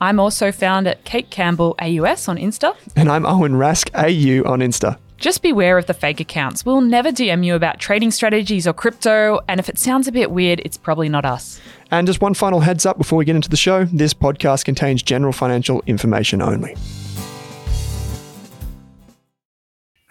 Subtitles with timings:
[0.00, 2.76] I'm also found at Kate Campbell AUS on Insta.
[2.94, 4.96] And I'm Owen Rask AU on Insta.
[5.16, 6.64] Just beware of the fake accounts.
[6.64, 10.30] We'll never DM you about trading strategies or crypto, and if it sounds a bit
[10.30, 11.60] weird, it's probably not us.
[11.90, 15.02] And just one final heads up before we get into the show this podcast contains
[15.02, 16.76] general financial information only.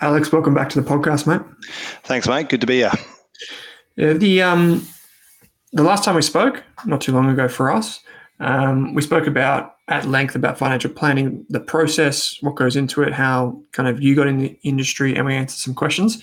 [0.02, 1.42] Alex, welcome back to the podcast, mate.
[2.04, 2.50] Thanks, mate.
[2.50, 2.92] Good to be here.
[3.96, 4.86] Yeah, the um,
[5.72, 8.02] the last time we spoke, not too long ago for us,
[8.40, 13.14] um, we spoke about at length about financial planning, the process, what goes into it,
[13.14, 16.22] how kind of you got in the industry, and we answered some questions.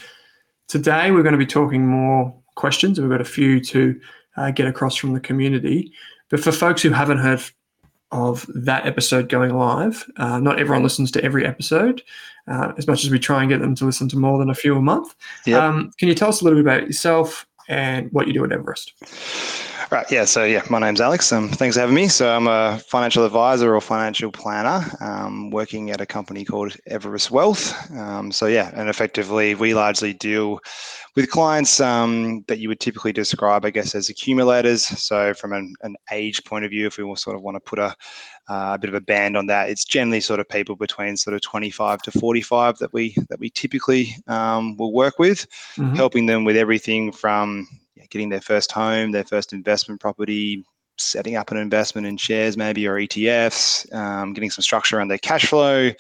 [0.68, 3.00] Today, we're going to be talking more questions.
[3.00, 4.00] We've got a few to
[4.36, 5.92] uh, get across from the community.
[6.30, 7.42] But for folks who haven't heard
[8.12, 12.02] of that episode going live, uh, not everyone listens to every episode.
[12.46, 14.54] Uh, as much as we try and get them to listen to more than a
[14.54, 15.14] few a month.
[15.46, 15.62] Yep.
[15.62, 18.52] Um, can you tell us a little bit about yourself and what you do at
[18.52, 18.92] Everest?
[19.94, 20.10] Right.
[20.10, 20.24] Yeah.
[20.24, 21.30] So, yeah, my name's Alex.
[21.30, 22.08] Um, thanks for having me.
[22.08, 27.30] So, I'm a financial advisor or financial planner um, working at a company called Everest
[27.30, 27.72] Wealth.
[27.92, 30.58] Um, so, yeah, and effectively, we largely deal
[31.14, 34.84] with clients um, that you would typically describe, I guess, as accumulators.
[34.84, 37.60] So, from an, an age point of view, if we will sort of want to
[37.60, 37.94] put a,
[38.48, 41.34] uh, a bit of a band on that, it's generally sort of people between sort
[41.34, 45.46] of 25 to 45 that we that we typically um, will work with,
[45.78, 45.94] Mhm.
[45.94, 47.68] helping them with everything from
[48.10, 50.64] getting their first home, their first investment property,
[50.96, 55.18] setting up an investment in shares maybe or ETFs, um, getting some structure around their
[55.18, 55.90] cash flow,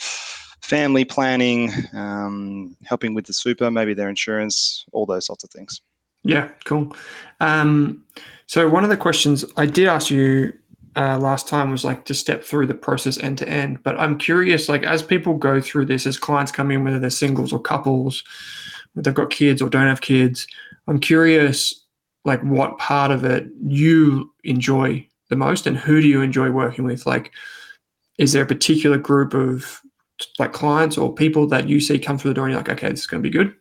[0.62, 5.80] family planning, um, helping with the super, maybe their insurance, all those sorts of things.
[6.22, 6.96] Yeah, cool.
[7.40, 8.04] Um,
[8.46, 10.52] so one of the questions I did ask you
[10.96, 13.82] uh, last time was like to step through the process end to end.
[13.82, 17.10] But I'm curious, like as people go through this, as clients come in, whether they're
[17.10, 18.22] singles or couples,
[18.92, 20.46] whether they've got kids or don't have kids,
[20.86, 21.83] I'm curious,
[22.24, 26.84] like what part of it you enjoy the most, and who do you enjoy working
[26.84, 27.06] with?
[27.06, 27.32] Like,
[28.18, 29.80] is there a particular group of
[30.38, 32.90] like clients or people that you see come through the door and you're like, okay,
[32.90, 33.54] this is going to be good?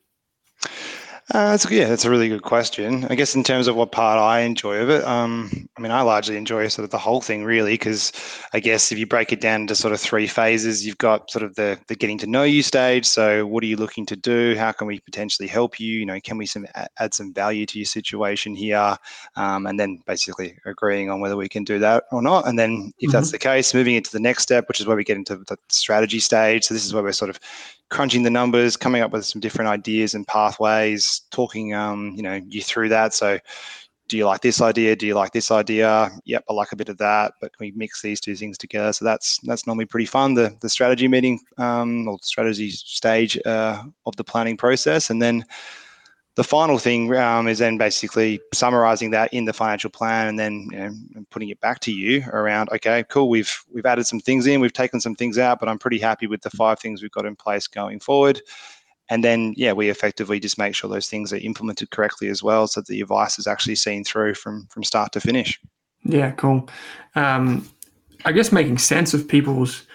[1.31, 3.05] Uh, that's, yeah, that's a really good question.
[3.05, 6.01] I guess in terms of what part I enjoy of it, um, I mean, I
[6.01, 8.11] largely enjoy sort of the whole thing, really, because
[8.51, 11.43] I guess if you break it down into sort of three phases, you've got sort
[11.43, 13.05] of the the getting to know you stage.
[13.05, 14.55] So, what are you looking to do?
[14.57, 15.99] How can we potentially help you?
[15.99, 16.67] You know, can we some
[16.99, 18.97] add some value to your situation here?
[19.37, 22.49] Um, and then basically agreeing on whether we can do that or not.
[22.49, 25.05] And then, if that's the case, moving into the next step, which is where we
[25.05, 26.65] get into the strategy stage.
[26.65, 27.39] So, this is where we're sort of
[27.93, 32.41] crunching the numbers, coming up with some different ideas and pathways, talking um, you know,
[32.47, 33.13] you through that.
[33.13, 33.37] So
[34.09, 34.95] do you like this idea?
[34.95, 36.11] Do you like this idea?
[36.25, 38.91] Yep, I like a bit of that, but can we mix these two things together?
[38.93, 40.33] So that's that's normally pretty fun.
[40.33, 45.45] The the strategy meeting um, or strategy stage uh, of the planning process, and then
[46.35, 50.67] the final thing um, is then basically summarizing that in the financial plan and then
[50.71, 54.47] you know, putting it back to you around okay cool we've we've added some things
[54.47, 57.11] in we've taken some things out but i'm pretty happy with the five things we've
[57.11, 58.41] got in place going forward
[59.09, 62.67] and then yeah we effectively just make sure those things are implemented correctly as well
[62.67, 65.59] so that the advice is actually seen through from from start to finish
[66.03, 66.69] Yeah, cool.
[67.15, 67.67] Um,
[68.25, 69.85] I guess making sense of people's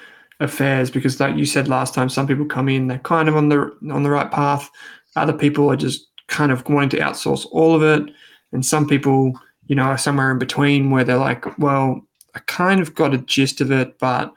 [0.41, 3.49] affairs because, like you said last time, some people come in they're kind of on
[3.49, 4.71] the on the right path.
[5.17, 8.15] Other people are just kind of wanting to outsource all of it,
[8.53, 12.01] and some people, you know, are somewhere in between where they're like, well,
[12.35, 14.33] I kind of got a gist of it, but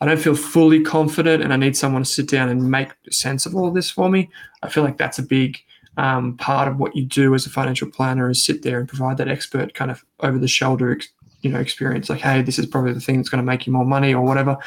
[0.00, 3.46] I don't feel fully confident, and I need someone to sit down and make sense
[3.46, 4.28] of all of this for me.
[4.62, 5.58] I feel like that's a big
[5.96, 9.16] um, part of what you do as a financial planner is sit there and provide
[9.16, 10.98] that expert kind of over the shoulder,
[11.40, 12.10] you know, experience.
[12.10, 14.22] Like, hey, this is probably the thing that's going to make you more money or
[14.22, 14.58] whatever.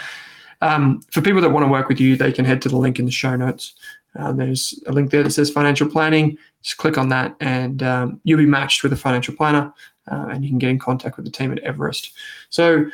[0.61, 2.99] Um, for people that want to work with you, they can head to the link
[2.99, 3.75] in the show notes.
[4.17, 6.37] Uh, there's a link there that says financial planning.
[6.61, 9.73] Just click on that, and um, you'll be matched with a financial planner,
[10.11, 12.11] uh, and you can get in contact with the team at Everest.
[12.49, 12.85] So,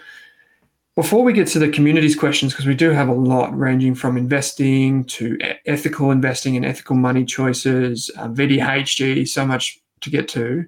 [0.96, 4.18] before we get to the communities questions, because we do have a lot ranging from
[4.18, 10.66] investing to ethical investing and ethical money choices, uh, VDHG, so much to get to.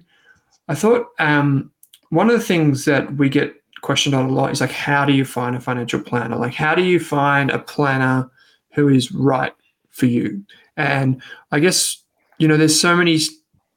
[0.68, 1.70] I thought um,
[2.10, 5.12] one of the things that we get questioned on a lot is like, how do
[5.12, 6.36] you find a financial planner?
[6.36, 8.30] Like, how do you find a planner
[8.72, 9.52] who is right
[9.98, 10.44] for you?
[10.76, 12.02] And I guess,
[12.38, 13.18] you know, there's so many,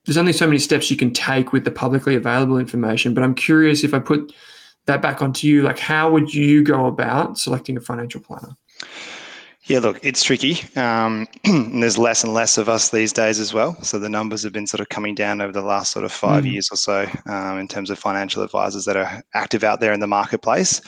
[0.06, 3.13] there's only so many steps you can take with the publicly available information.
[3.13, 4.33] But I'm curious if I put
[4.85, 8.56] that back onto you, like, how would you go about selecting a financial planner?
[9.65, 10.59] Yeah, look, it's tricky.
[10.75, 13.81] Um, there's less and less of us these days as well.
[13.83, 16.44] So the numbers have been sort of coming down over the last sort of five
[16.44, 16.53] mm.
[16.53, 20.00] years or so um, in terms of financial advisors that are active out there in
[20.00, 20.81] the marketplace.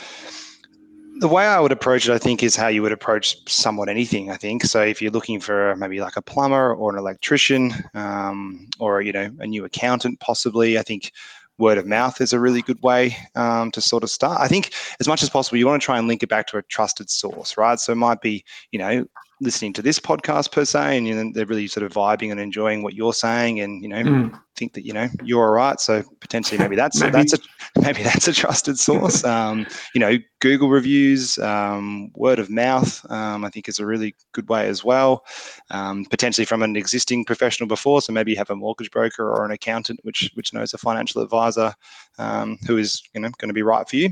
[1.20, 4.32] The way I would approach it, I think, is how you would approach somewhat anything.
[4.32, 4.82] I think so.
[4.82, 9.30] If you're looking for maybe like a plumber or an electrician, um, or you know,
[9.40, 11.12] a new accountant, possibly, I think
[11.60, 14.42] word of mouth is a really good way um, to sort of start.
[14.42, 16.58] I think as much as possible, you want to try and link it back to
[16.58, 17.80] a trusted source, right?
[17.80, 19.06] So it might be, you know,
[19.44, 22.40] listening to this podcast per se, and you know, they're really sort of vibing and
[22.40, 24.40] enjoying what you're saying, and you know, mm.
[24.56, 25.80] think that you know you're all right.
[25.80, 27.12] So potentially, maybe that's maybe.
[27.12, 27.38] that's a
[27.82, 29.24] maybe that's a trusted source.
[29.34, 34.16] Um, you know, Google reviews, um, word of mouth, um, I think is a really
[34.32, 35.26] good way as well.
[35.72, 39.44] Um, potentially from an existing professional before, so maybe you have a mortgage broker or
[39.44, 41.74] an accountant which which knows a financial advisor
[42.20, 44.10] um, who is you know going to be right for you.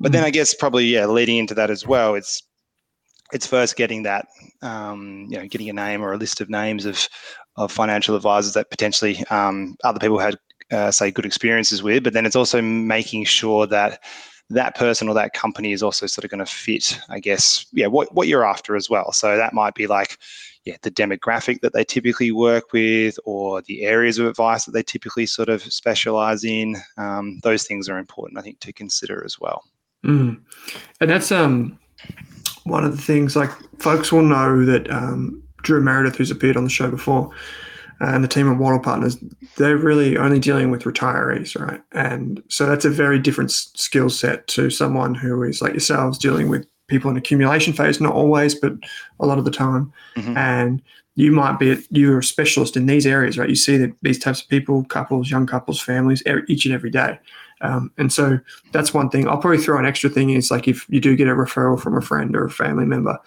[0.00, 0.12] But mm.
[0.12, 2.42] then I guess probably yeah, leading into that as well, it's
[3.32, 4.26] it's first getting that,
[4.62, 7.08] um, you know, getting a name or a list of names of
[7.56, 10.36] of financial advisors that potentially um, other people had,
[10.70, 12.04] uh, say, good experiences with.
[12.04, 14.00] But then it's also making sure that
[14.50, 17.86] that person or that company is also sort of going to fit, I guess, yeah,
[17.86, 19.12] what what you're after as well.
[19.12, 20.18] So that might be like,
[20.64, 24.82] yeah, the demographic that they typically work with, or the areas of advice that they
[24.82, 26.76] typically sort of specialize in.
[26.96, 29.64] Um, those things are important, I think, to consider as well.
[30.04, 30.40] Mm.
[31.00, 31.78] And that's um
[32.68, 36.64] one of the things like folks will know that um, Drew Meredith, who's appeared on
[36.64, 37.30] the show before,
[38.00, 39.16] and the team at Wattle Partners,
[39.56, 41.82] they're really only dealing with retirees, right?
[41.92, 46.48] And so that's a very different skill set to someone who is like yourselves dealing
[46.48, 48.72] with people in accumulation phase, not always, but
[49.20, 49.92] a lot of the time.
[50.16, 50.36] Mm-hmm.
[50.36, 50.82] And
[51.16, 53.48] you might be you're a specialist in these areas, right?
[53.48, 57.18] You see that these types of people, couples, young couples, families, each and every day.
[57.60, 58.38] Um, and so
[58.72, 59.28] that's one thing.
[59.28, 61.96] I'll probably throw an extra thing is like if you do get a referral from
[61.96, 63.18] a friend or a family member,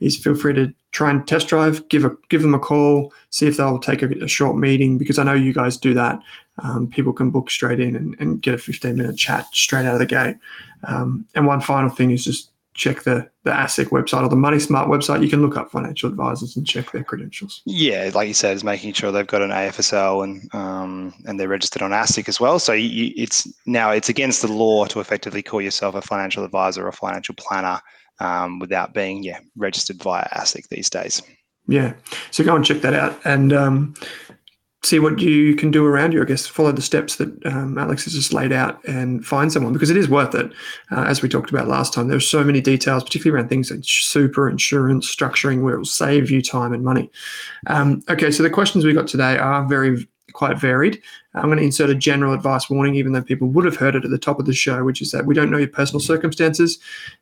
[0.00, 3.46] is feel free to try and test drive, give a give them a call, see
[3.46, 6.18] if they'll take a, a short meeting because I know you guys do that.
[6.62, 9.94] Um, people can book straight in and, and, get a 15 minute chat straight out
[9.94, 10.36] of the gate.
[10.84, 12.49] Um, and one final thing is just
[12.80, 15.22] check the the ASIC website or the Money Smart website.
[15.22, 17.62] You can look up financial advisors and check their credentials.
[17.66, 21.48] Yeah, like you said, is making sure they've got an AFSL and um, and they're
[21.48, 22.58] registered on ASIC as well.
[22.58, 26.86] So you, it's now it's against the law to effectively call yourself a financial advisor
[26.86, 27.80] or financial planner
[28.18, 31.22] um, without being yeah registered via ASIC these days.
[31.68, 31.92] Yeah,
[32.30, 33.20] so go and check that out.
[33.24, 33.94] And um,
[34.82, 36.22] see what you can do around you.
[36.22, 39.72] I guess follow the steps that um, Alex has just laid out and find someone
[39.72, 40.50] because it is worth it.
[40.90, 43.80] Uh, as we talked about last time, there's so many details, particularly around things like
[43.82, 47.10] super insurance structuring, where it will save you time and money.
[47.66, 51.02] Um, okay, so the questions we got today are very quite varied.
[51.34, 54.04] I'm going to insert a general advice warning, even though people would have heard it
[54.04, 56.78] at the top of the show, which is that we don't know your personal circumstances.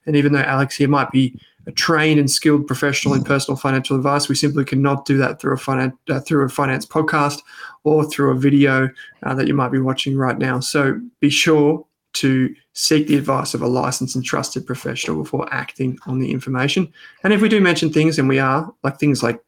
[0.06, 3.96] And even though Alex here might be a trained and skilled professional in personal financial
[3.96, 4.28] advice.
[4.28, 7.42] We simply cannot do that through a finance uh, through a finance podcast
[7.84, 8.88] or through a video
[9.22, 10.60] uh, that you might be watching right now.
[10.60, 15.98] So be sure to seek the advice of a licensed and trusted professional before acting
[16.06, 16.90] on the information.
[17.22, 19.40] And if we do mention things, and we are, like things like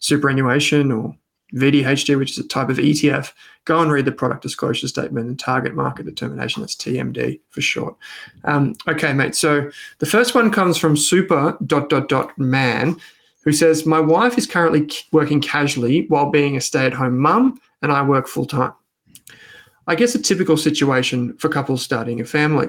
[0.00, 1.16] superannuation or
[1.54, 3.32] VDHG, which is a type of ETF,
[3.64, 6.62] go and read the product disclosure statement and target market determination.
[6.62, 7.96] That's TMD for short.
[8.44, 9.34] Um, okay, mate.
[9.34, 12.96] So the first one comes from super dot dot dot man,
[13.44, 17.60] who says, My wife is currently working casually while being a stay at home mum,
[17.82, 18.72] and I work full time.
[19.86, 22.68] I guess a typical situation for couples starting a family.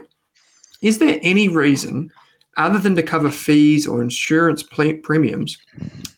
[0.82, 2.12] Is there any reason
[2.58, 5.58] other than to cover fees or insurance premiums,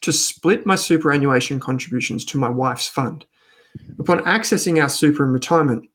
[0.01, 3.25] to split my superannuation contributions to my wife's fund.
[4.00, 5.89] Upon accessing our super in retirement,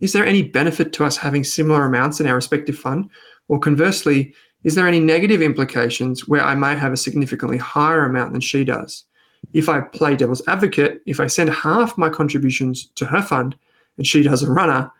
[0.00, 3.10] is there any benefit to us having similar amounts in our respective fund?
[3.48, 8.32] Or conversely, is there any negative implications where I may have a significantly higher amount
[8.32, 9.04] than she does?
[9.52, 13.56] If I play devil's advocate, if I send half my contributions to her fund
[13.96, 14.90] and she does a runner,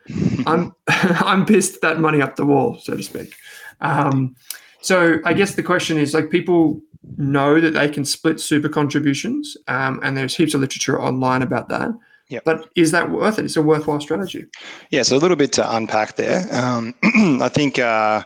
[0.46, 3.34] I'm I'm pissed that money up the wall, so to speak.
[3.80, 4.34] Um,
[4.80, 6.80] so I guess the question is like people
[7.16, 11.68] know that they can split super contributions, um, and there's heaps of literature online about
[11.68, 11.90] that.
[12.30, 12.44] Yep.
[12.44, 13.46] But is that worth it?
[13.46, 14.44] It's a worthwhile strategy.
[14.90, 16.46] Yeah, so a little bit to unpack there.
[16.54, 16.94] Um,
[17.40, 18.22] I think, uh,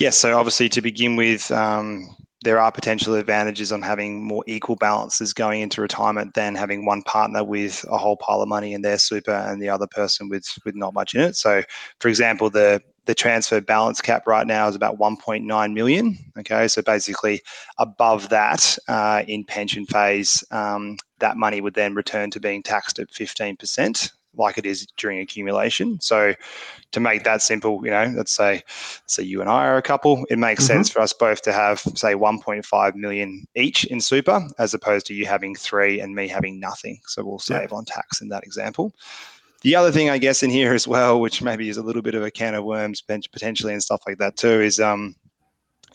[0.00, 2.08] yes, so obviously to begin with, um,
[2.42, 7.02] there are potential advantages on having more equal balances going into retirement than having one
[7.02, 10.46] partner with a whole pile of money in their super and the other person with
[10.64, 11.36] with not much in it.
[11.36, 11.62] So,
[11.98, 16.18] for example, the the transfer balance cap right now is about 1.9 million.
[16.38, 17.40] Okay, so basically
[17.78, 22.98] above that uh, in pension phase, um, that money would then return to being taxed
[22.98, 25.98] at 15% like it is during accumulation.
[26.00, 26.34] So
[26.92, 28.62] to make that simple, you know, let's say
[29.06, 30.74] say you and I are a couple, it makes mm-hmm.
[30.74, 35.14] sense for us both to have say 1.5 million each in super as opposed to
[35.14, 37.00] you having 3 and me having nothing.
[37.06, 37.76] So we'll save yeah.
[37.76, 38.92] on tax in that example.
[39.66, 42.14] The other thing I guess in here as well, which maybe is a little bit
[42.14, 45.16] of a can of worms potentially and stuff like that too, is um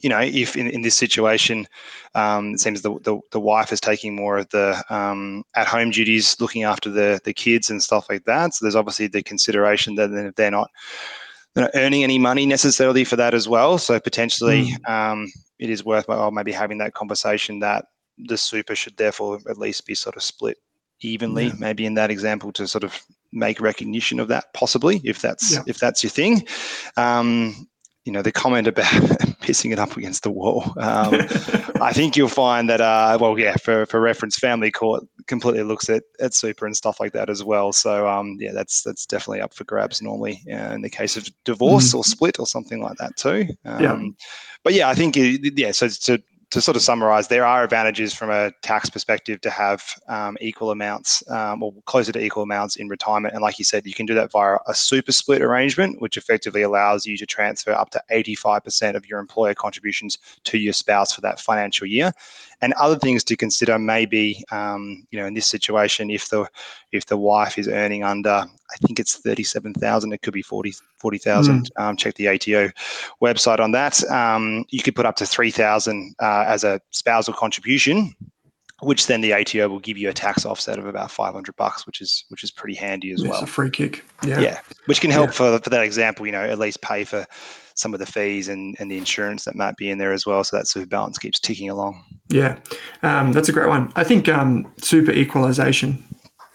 [0.02, 1.66] you know, if in, in this situation,
[2.14, 5.92] um, it seems the, the, the, wife is taking more of the um, at home
[5.92, 8.54] duties, looking after the, the kids and stuff like that.
[8.54, 10.70] So there's obviously the consideration that if they're not,
[11.54, 13.78] they're not earning any money necessarily for that as well.
[13.78, 14.90] So potentially mm.
[14.90, 17.86] um, it is worthwhile maybe having that conversation that
[18.18, 20.58] the super should therefore at least be sort of split
[21.00, 21.54] evenly, yeah.
[21.58, 23.00] maybe in that example to sort of
[23.34, 25.62] make recognition of that possibly if that's yeah.
[25.68, 26.46] if that's your thing
[26.98, 27.68] um,
[28.06, 28.86] you know the comment about
[29.42, 30.64] pissing it up against the wall.
[30.78, 31.14] Um,
[31.82, 35.90] I think you'll find that uh, well, yeah, for, for reference, family court completely looks
[35.90, 37.72] at, at super and stuff like that as well.
[37.74, 41.30] So um, yeah, that's that's definitely up for grabs normally uh, in the case of
[41.46, 41.98] divorce mm.
[41.98, 43.48] or split or something like that too.
[43.66, 44.00] Um, yeah.
[44.64, 45.72] But yeah, I think yeah.
[45.72, 46.22] So to
[46.52, 50.72] to sort of summarize, there are advantages from a tax perspective to have um, equal
[50.72, 53.34] amounts um, or closer to equal amounts in retirement.
[53.34, 56.62] And like you said, you can do that via a super split arrangement, which effectively
[56.62, 61.22] allows you to transfer up to 85% of your employer contributions to your spouse for
[61.22, 62.12] that financial year.
[62.62, 66.48] And other things to consider maybe, um, you know, in this situation, if the
[66.92, 70.74] if the wife is earning under, I think it's thirty-seven thousand, it could be 40
[71.00, 71.72] 40,000.
[71.72, 71.82] Mm.
[71.82, 72.72] Um, check the ATO
[73.22, 74.04] website on that.
[74.12, 78.16] Um, you could put up to three thousand uh, as a spousal contribution
[78.82, 82.02] which then the ATO will give you a tax offset of about 500 bucks, which
[82.02, 83.44] is which is pretty handy as it's well.
[83.44, 84.04] a free kick.
[84.26, 84.40] Yeah.
[84.40, 84.60] Yeah.
[84.86, 85.34] Which can help yeah.
[85.34, 87.26] for, for that example, you know, at least pay for
[87.76, 90.44] some of the fees and, and the insurance that might be in there as well.
[90.44, 92.04] So that super balance keeps ticking along.
[92.30, 92.58] Yeah,
[93.04, 93.92] um, that's a great one.
[93.96, 96.04] I think um, super equalization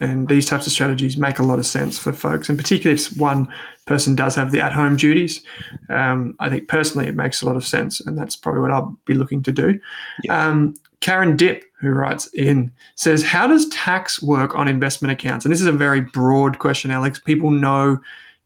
[0.00, 3.16] and these types of strategies make a lot of sense for folks, and particularly if
[3.16, 3.48] one
[3.86, 5.42] person does have the at-home duties.
[5.88, 8.98] Um, I think personally it makes a lot of sense, and that's probably what I'll
[9.06, 9.80] be looking to do.
[10.24, 10.48] Yeah.
[10.48, 15.52] Um, Karen Dip, who writes in, says, "How does tax work on investment accounts?" And
[15.52, 17.18] this is a very broad question, Alex.
[17.18, 17.98] People know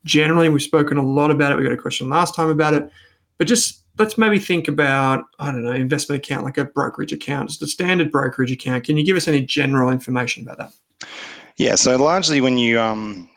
[0.05, 1.57] generally we've spoken a lot about it.
[1.57, 2.91] We got a question last time about it,
[3.39, 7.51] but just let's maybe think about I don't know investment account like a brokerage account,
[7.51, 8.85] just a standard brokerage account.
[8.85, 10.73] Can you give us any general information about that?
[11.57, 13.29] Yeah, so largely when you um,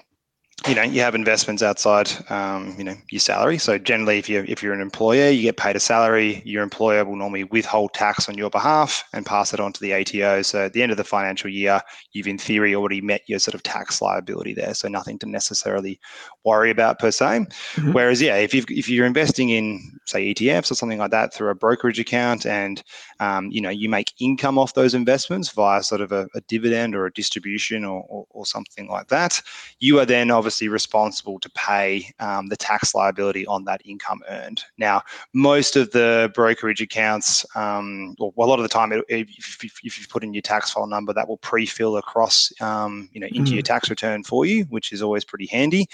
[0.67, 3.57] you know you have investments outside um, you know your salary.
[3.57, 6.41] So generally if you're if you're an employer you get paid a salary.
[6.45, 9.93] Your employer will normally withhold tax on your behalf and pass it on to the
[9.93, 13.39] ATO so at the end of the financial year you've in theory already met your
[13.39, 14.73] sort of tax liability there.
[14.73, 15.99] So nothing to necessarily
[16.45, 17.23] worry about per se.
[17.23, 17.91] Mm-hmm.
[17.91, 21.49] whereas yeah if you if you're investing in say ETFs or something like that through
[21.49, 22.83] a brokerage account and
[23.19, 26.95] um, you know you make income off those investments via sort of a, a dividend
[26.95, 29.41] or a distribution or, or, or something like that
[29.79, 34.21] you are then obviously obviously responsible to pay um, the tax liability on that income
[34.29, 34.63] earned.
[34.77, 35.01] Now,
[35.33, 39.99] most of the brokerage accounts, um, well, a lot of the time, if, if, if,
[39.99, 43.51] you put in your tax file number, that will pre-fill across, um, you know, into
[43.51, 43.55] mm.
[43.55, 45.87] your tax return for you, which is always pretty handy.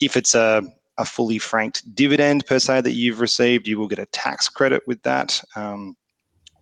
[0.00, 0.62] If it's a
[0.96, 4.80] a fully franked dividend per se that you've received, you will get a tax credit
[4.86, 5.42] with that.
[5.56, 5.96] Um,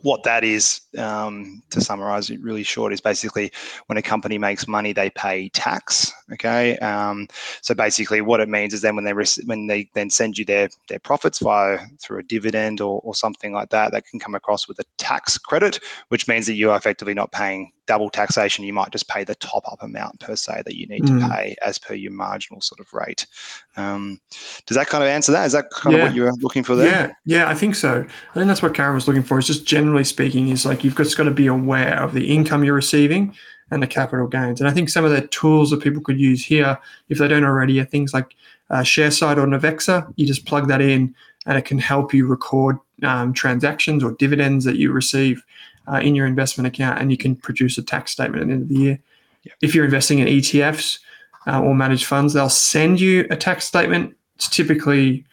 [0.03, 3.51] what that is, um, to summarize it really short, is basically
[3.87, 6.13] when a company makes money, they pay tax.
[6.33, 7.29] Okay, um,
[7.61, 9.13] so basically what it means is then when they
[9.45, 13.53] when they then send you their their profits via through a dividend or, or something
[13.53, 16.77] like that, that can come across with a tax credit, which means that you are
[16.77, 20.63] effectively not paying double taxation, you might just pay the top up amount per se
[20.65, 21.21] that you need mm.
[21.21, 23.27] to pay as per your marginal sort of rate.
[23.77, 24.19] Um,
[24.65, 25.45] does that kind of answer that?
[25.45, 26.03] Is that kind yeah.
[26.03, 26.87] of what you were looking for there?
[26.87, 28.01] Yeah, yeah, I think so.
[28.31, 29.39] I think that's what Karen was looking for.
[29.39, 32.65] Is just generally speaking, is like you've just got to be aware of the income
[32.65, 33.35] you're receiving
[33.71, 34.59] and the capital gains.
[34.59, 36.79] And I think some of the tools that people could use here,
[37.11, 38.35] if they don't already, are things like
[38.71, 40.11] uh, Sharesight or Navexa.
[40.17, 44.65] You just plug that in, and it can help you record um, transactions or dividends
[44.65, 45.43] that you receive
[45.91, 48.63] uh, in your investment account, and you can produce a tax statement at the end
[48.63, 48.99] of the year.
[49.45, 49.53] Yeah.
[49.61, 50.99] If you're investing in ETFs
[51.47, 54.15] uh, or managed funds, they'll send you a tax statement.
[54.37, 55.25] It's typically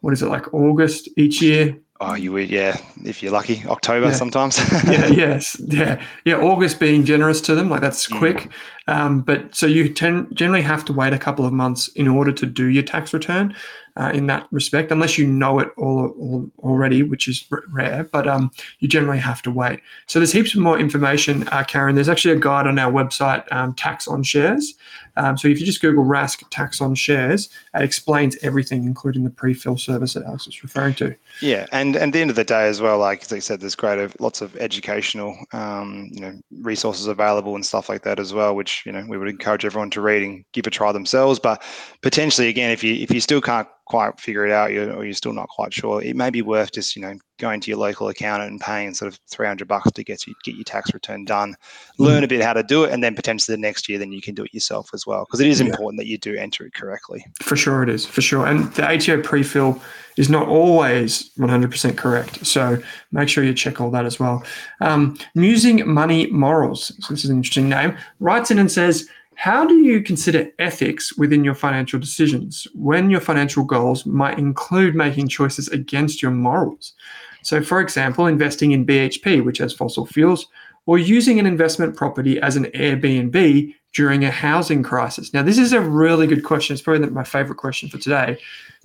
[0.00, 1.76] what is it like August each year.
[2.00, 2.76] Oh, you would, yeah.
[3.04, 4.12] If you're lucky, October Yeah.
[4.12, 4.56] sometimes.
[4.84, 6.36] yeah, yes, yeah, yeah.
[6.36, 8.18] August being generous to them, like that's Mm.
[8.18, 8.48] quick.
[8.88, 12.32] Um, but so you ten, generally have to wait a couple of months in order
[12.32, 13.54] to do your tax return.
[13.96, 18.04] Uh, in that respect, unless you know it all, all already, which is r- rare,
[18.12, 19.80] but um, you generally have to wait.
[20.06, 21.96] So there's heaps more information, uh, Karen.
[21.96, 24.74] There's actually a guide on our website, um, Tax on Shares.
[25.16, 29.30] Um, so if you just Google Rask Tax on Shares, it explains everything, including the
[29.30, 31.16] pre-fill service that Alex was referring to.
[31.42, 33.58] Yeah, and, and at the end of the day as well, like as I said,
[33.58, 38.32] there's great lots of educational, um, you know, resources available and stuff like that as
[38.32, 41.38] well, which you know we would encourage everyone to read and give a try themselves.
[41.38, 41.62] But
[42.02, 45.14] potentially, again, if you if you still can't quite figure it out, you or you're
[45.14, 48.08] still not quite sure, it may be worth just you know going to your local
[48.08, 51.54] accountant and paying sort of 300 bucks to get you get your tax return done,
[51.98, 54.20] learn a bit how to do it, and then potentially the next year, then you
[54.20, 55.66] can do it yourself as well, because it is Yeah.
[55.66, 57.24] important that you do enter it correctly.
[57.40, 58.46] For sure, it is for sure.
[58.46, 59.80] And the ATO pre-fill
[60.16, 62.44] is not always 100% correct.
[62.44, 62.78] So
[63.12, 64.42] make sure you check all that as well.
[64.80, 66.92] Um, Musing Money Morals.
[67.00, 67.96] So this is an interesting name.
[68.18, 73.20] Writes in and says, "How do you consider ethics within your financial decisions when your
[73.20, 76.94] financial goals might include making choices against your morals?
[77.42, 80.48] So, for example, investing in BHP, which has fossil fuels."
[80.86, 85.32] Or using an investment property as an Airbnb during a housing crisis?
[85.32, 86.74] Now, this is a really good question.
[86.74, 88.38] It's probably my favorite question for today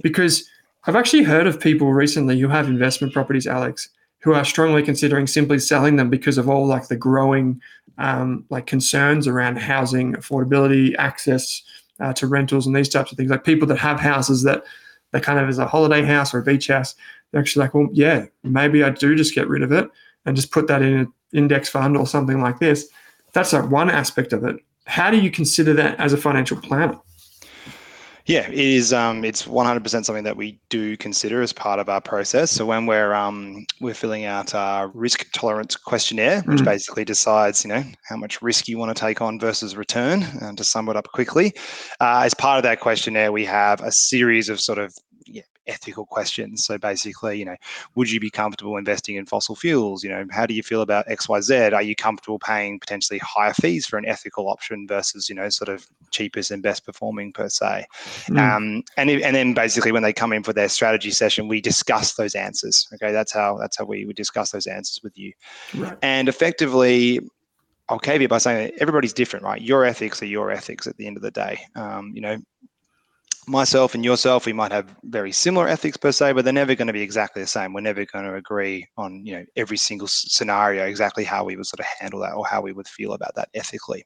[0.04, 0.48] because
[0.86, 5.28] I've actually heard of people recently who have investment properties, Alex, who are strongly considering
[5.28, 7.60] simply selling them because of all like the growing
[7.98, 11.62] um, like concerns around housing affordability, access
[12.00, 13.30] uh, to rentals, and these types of things.
[13.30, 14.64] Like people that have houses that
[15.12, 16.96] they kind of as a holiday house or a beach house,
[17.32, 19.90] they're actually like, well, yeah, maybe I do just get rid of it
[20.26, 22.90] and just put that in an index fund or something like this.
[23.34, 24.58] That's like one aspect of it.
[24.86, 27.00] How do you consider that as a financial planner?
[28.26, 28.94] Yeah, it is.
[28.94, 32.52] Um, it's 100% something that we do consider as part of our process.
[32.52, 36.66] So when we're um, we're filling out our risk tolerance questionnaire, which Mm.
[36.66, 40.58] basically decides, you know, how much risk you want to take on versus return, and
[40.58, 41.52] to sum it up quickly,
[42.00, 44.94] uh, as part of that questionnaire, we have a series of sort of
[45.68, 46.66] ethical questions.
[46.66, 47.56] So basically, you know,
[47.96, 50.04] would you be comfortable investing in fossil fuels?
[50.04, 51.56] You know, how do you feel about X, Y, Z?
[51.74, 55.70] Are you comfortable paying potentially higher fees for an ethical option versus, you know, sort
[55.70, 57.86] of cheapest and best performing per se?
[58.28, 58.38] Mm.
[58.38, 62.16] Um, and and then basically when they come in for their strategy session, we discuss
[62.16, 62.88] those answers.
[62.94, 65.34] Okay, that's how that's how we would discuss those answers with you.
[65.76, 65.98] right.
[66.02, 67.20] And effectively,
[67.90, 69.62] I'll caveat by saying that everybody's different, right?
[69.62, 71.60] Your ethics are your ethics at the end of the day.
[71.76, 72.38] Um, you know,
[73.48, 76.88] myself and yourself, we might have very similar ethics per se, but they're never going
[76.88, 77.74] to be exactly the same.
[77.74, 81.66] We're never going to agree on, you know, every single scenario exactly how we would
[81.66, 84.04] sort of handle that or how we would feel about that ethically.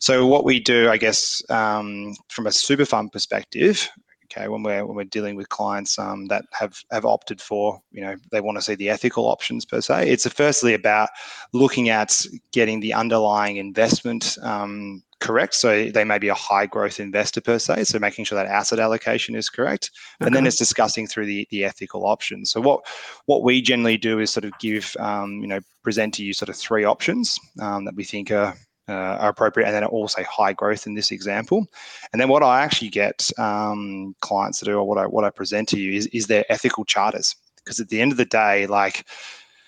[0.00, 3.88] So what we do, I guess, um, from a super fund perspective,
[4.32, 8.00] okay, when we're when we're dealing with clients um, that have have opted for, you
[8.00, 10.08] know, they want to see the ethical options per se.
[10.08, 11.10] It's firstly about
[11.52, 15.54] looking at getting the underlying investment um, correct.
[15.54, 17.84] So they may be a high growth investor per se.
[17.84, 19.90] So making sure that asset allocation is correct.
[20.20, 22.50] And then it's discussing through the, the ethical options.
[22.50, 22.84] So what
[23.26, 26.48] what we generally do is sort of give um, you know present to you sort
[26.48, 28.54] of three options um, that we think are
[28.88, 31.66] uh, are appropriate, and then also high growth in this example.
[32.12, 35.30] And then what I actually get um, clients to do, or what I what I
[35.30, 37.36] present to you, is is their ethical charters.
[37.64, 39.06] Because at the end of the day, like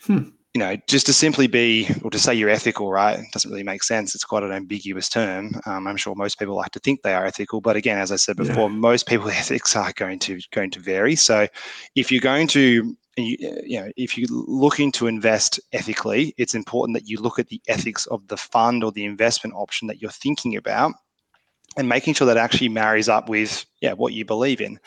[0.06, 0.30] Hmm.
[0.54, 3.64] You know, just to simply be or to say you're ethical, right, it doesn't really
[3.64, 4.14] make sense.
[4.14, 5.60] It's quite an ambiguous term.
[5.66, 8.16] Um, I'm sure most people like to think they are ethical, but again, as I
[8.16, 8.46] said Yeah.
[8.46, 11.16] before, most people's ethics are going to going to vary.
[11.16, 11.48] So,
[11.96, 16.96] if you're going to you, you know, if you're looking to invest ethically, it's important
[16.96, 20.10] that you look at the ethics of the fund or the investment option that you're
[20.12, 20.92] thinking about,
[21.76, 24.78] and making sure that actually marries up with yeah what you believe in.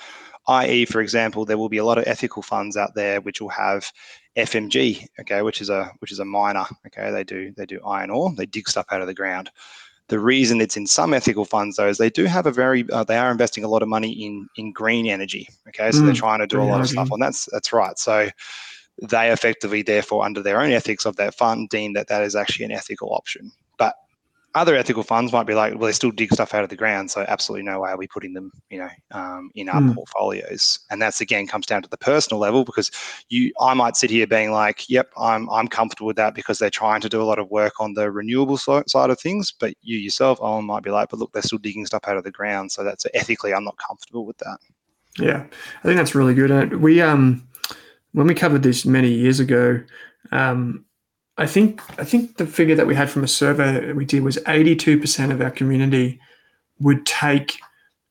[0.48, 3.50] I.e., for example, there will be a lot of ethical funds out there which will
[3.50, 3.92] have
[4.38, 6.66] FMG, okay, which is a which is a miner.
[6.88, 9.50] Okay, they do they do iron ore, they dig stuff out of the ground.
[10.10, 13.04] The reason it's in some ethical funds though is they do have a very uh,
[13.04, 15.50] they are investing a lot of money in in green energy.
[15.70, 17.98] Okay, so they're Mm, trying to do a lot of stuff on that's that's right.
[18.00, 18.30] So
[19.10, 22.66] they effectively, therefore, under their own ethics of that fund, deem that that is actually
[22.66, 23.52] an ethical option.
[23.78, 23.96] But
[24.58, 27.10] other ethical funds might be like, well, they still dig stuff out of the ground,
[27.12, 29.96] so absolutely no way are we putting them, you know, um, in our Mm.
[29.96, 30.80] portfolios.
[30.90, 32.92] And that's again comes down to the personal level because
[33.30, 36.70] you, I might sit here being like, yep, I'm I'm comfortable with that because they're
[36.70, 39.52] trying to do a lot of work on the renewable si- side of things.
[39.52, 42.24] But you yourself, Owen, might be like, but look, they're still digging stuff out of
[42.24, 44.58] the ground, so that's ethically, I'm not comfortable with that.
[45.20, 45.46] Yeah,
[45.80, 46.82] I think that's really good.
[46.82, 47.48] We um
[48.14, 49.84] when we covered this many years ago,
[50.32, 50.86] um,
[51.38, 54.38] I think I think the figure that we had from a survey we did was
[54.38, 56.20] 82% of our community
[56.80, 57.60] would take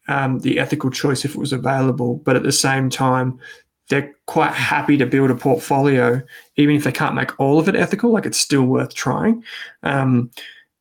[0.08, 3.40] um, the ethical choice if it was available, but at the same time,
[3.88, 6.22] they're quite happy to build a portfolio,
[6.56, 8.10] even if they can't make all of it ethical.
[8.12, 9.44] Like it's still worth trying.
[9.82, 10.30] Um,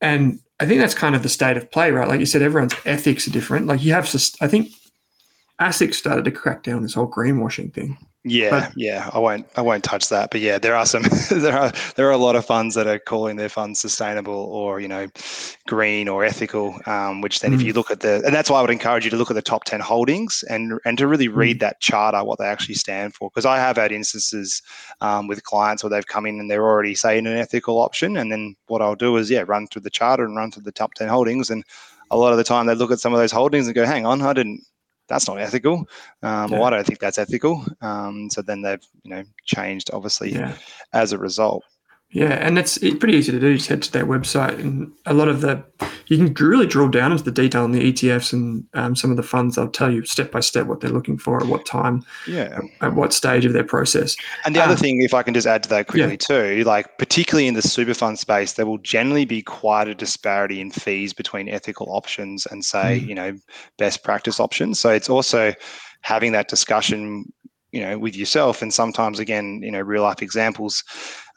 [0.01, 2.08] and I think that's kind of the state of play, right?
[2.08, 3.67] Like you said, everyone's ethics are different.
[3.67, 4.05] Like you have,
[4.41, 4.69] I think
[5.62, 7.98] ASIC started to crack down this whole greenwashing thing.
[8.28, 10.32] Yeah, but, yeah, I won't I won't touch that.
[10.32, 12.98] But yeah, there are some there are there are a lot of funds that are
[12.98, 15.08] calling their funds sustainable or you know
[15.68, 16.76] green or ethical.
[16.88, 17.56] Um, which then, mm.
[17.56, 19.36] if you look at the and that's why I would encourage you to look at
[19.36, 21.60] the top ten holdings and and to really read mm.
[21.60, 23.30] that charter what they actually stand for.
[23.30, 24.63] Because I have had instances
[25.02, 28.32] um, with clients where they've come in and they're already saying an ethical option, and
[28.32, 30.96] then what I'll do is yeah run through the charter and run through the top
[30.96, 31.63] ten holdings and
[32.12, 34.06] a lot of the time they look at some of those holdings and go, hang
[34.06, 34.62] on, I didn't
[35.08, 35.88] that's not ethical,
[36.24, 36.60] um, yeah.
[36.60, 37.63] or I don't think that's ethical.
[37.82, 40.56] Um, so then they've you know changed obviously yeah.
[40.94, 41.63] as a result.
[42.15, 43.58] Yeah, and it's, it's pretty easy to do.
[43.58, 45.62] Just head to their website, and a lot of the
[46.08, 49.17] you can really drill down into the detail on the ETFs and um, some of
[49.17, 49.58] the funds.
[49.58, 52.93] They'll tell you step by step what they're looking for at what time, yeah, at
[52.93, 54.15] what stage of their process.
[54.45, 56.15] And the um, other thing, if I can just add to that quickly yeah.
[56.56, 60.62] too, like particularly in the super fund space, there will generally be quite a disparity
[60.62, 63.08] in fees between ethical options and say mm.
[63.08, 63.38] you know
[63.78, 64.80] best practice options.
[64.80, 65.54] So it's also
[65.99, 67.25] having that discussion
[67.75, 68.61] you know with yourself.
[68.61, 70.83] And sometimes again you know real life examples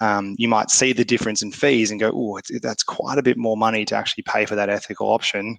[0.00, 3.36] um, you might see the difference in fees and go oh that's quite a bit
[3.36, 5.58] more money to actually pay for that ethical option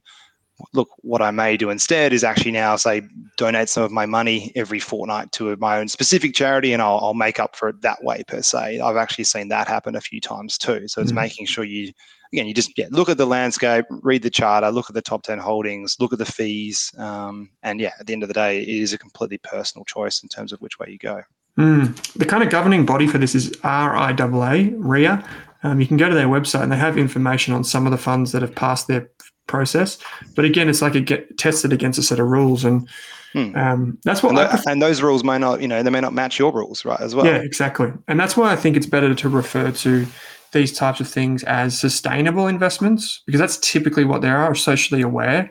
[0.74, 3.02] look what i may do instead is actually now say
[3.38, 7.14] donate some of my money every fortnight to my own specific charity and i'll, I'll
[7.14, 10.22] make up for it that way per se i've actually seen that happen a few
[10.22, 11.16] times too so it's mm-hmm.
[11.16, 11.94] making sure you
[12.34, 15.24] again, you just yeah, look at the landscape, read the charter, look at the top
[15.24, 16.92] 10 holdings, look at the fees.
[16.98, 20.22] Um, and yeah, at the end of the day, it is a completely personal choice
[20.24, 21.24] in terms of which way you go.
[21.58, 22.14] Mm.
[22.14, 25.28] The kind of governing body for this is RIAA, RIA.
[25.64, 27.98] Um, you can go to their website and they have information on some of the
[27.98, 29.10] funds that have passed their
[29.50, 29.98] process.
[30.36, 32.64] But again, it's like it get tested against a set of rules.
[32.64, 32.88] And
[33.34, 33.56] Hmm.
[33.56, 36.40] Um, that's what, and, and, those rules may not, you know, they may not match
[36.40, 37.00] your rules, right?
[37.00, 37.28] As well.
[37.28, 37.92] Yeah, exactly.
[38.08, 40.08] And that's why I think it's better to refer to
[40.52, 45.50] these types of things as sustainable investments because that's typically what they are, socially aware.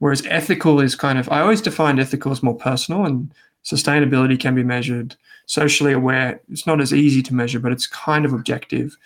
[0.00, 3.32] Whereas ethical is kind of, I always define ethical as more personal and
[3.64, 5.14] sustainability can be measured.
[5.46, 8.96] Socially aware, it's not as easy to measure, but it's kind of objective.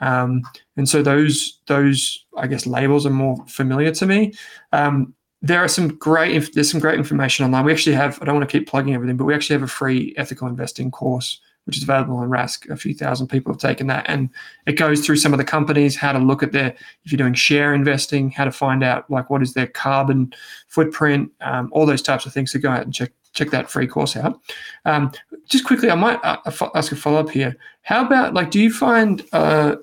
[0.00, 0.42] Um,
[0.76, 4.34] and so those, those, I guess, labels are more familiar to me.
[4.72, 7.64] Um, there are some great, there's some great information online.
[7.64, 9.68] We actually have, I don't want to keep plugging everything, but we actually have a
[9.68, 12.68] free ethical investing course which is available on Rask.
[12.70, 14.28] A few thousand people have taken that, and
[14.66, 16.74] it goes through some of the companies, how to look at their
[17.04, 20.32] if you're doing share investing, how to find out like what is their carbon
[20.68, 22.52] footprint, um, all those types of things.
[22.52, 24.40] So go out and check check that free course out.
[24.84, 25.12] Um,
[25.48, 26.38] just quickly, I might uh,
[26.74, 27.56] ask a follow up here.
[27.82, 29.76] How about like, do you find uh,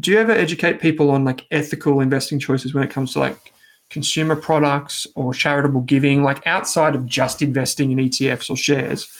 [0.00, 3.52] do you ever educate people on like ethical investing choices when it comes to like
[3.90, 9.10] consumer products or charitable giving, like outside of just investing in ETFs or shares?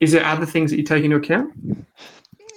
[0.00, 1.52] Is there other things that you take into account?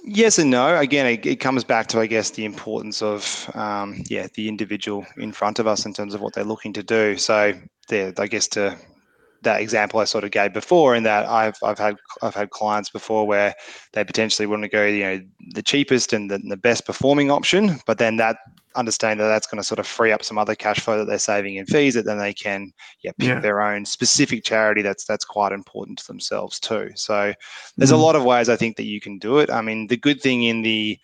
[0.03, 0.77] Yes and no.
[0.77, 5.05] Again, it, it, comes back to, I guess, the importance of, um, yeah, the individual
[5.17, 7.17] in front of us in terms of what they're looking to do.
[7.17, 7.53] So,
[7.89, 8.77] there, I guess to
[9.43, 12.89] that example I sort of gave before, in that I've I've had I've had clients
[12.89, 13.55] before where
[13.93, 15.21] they potentially want to go, you know,
[15.51, 18.37] the cheapest and the, the best performing option, but then that
[18.77, 21.17] understand that that's going to sort of free up some other cash flow that they're
[21.17, 22.71] saving in fees that then they can
[23.01, 23.39] yeah pick yeah.
[23.39, 27.33] their own specific charity that's that's quite important to themselves too so
[27.75, 27.95] there's mm.
[27.95, 30.21] a lot of ways i think that you can do it i mean the good
[30.21, 30.97] thing in the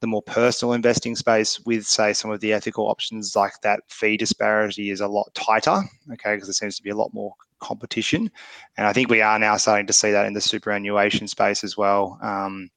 [0.00, 4.16] the more personal investing space with say some of the ethical options like that fee
[4.16, 8.30] disparity is a lot tighter okay because there seems to be a lot more competition.
[8.76, 11.76] And I think we are now starting to see that in the superannuation space as
[11.76, 12.18] well.
[12.22, 12.70] Um,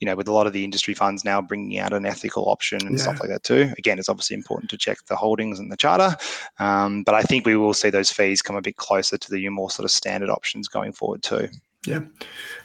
[0.00, 2.86] you know, with a lot of the industry funds now bringing out an ethical option
[2.86, 3.02] and yeah.
[3.02, 3.72] stuff like that too.
[3.78, 6.16] Again, it's obviously important to check the holdings and the charter,
[6.58, 9.48] um, but I think we will see those fees come a bit closer to the
[9.48, 11.48] more sort of standard options going forward too.
[11.86, 12.00] Yeah.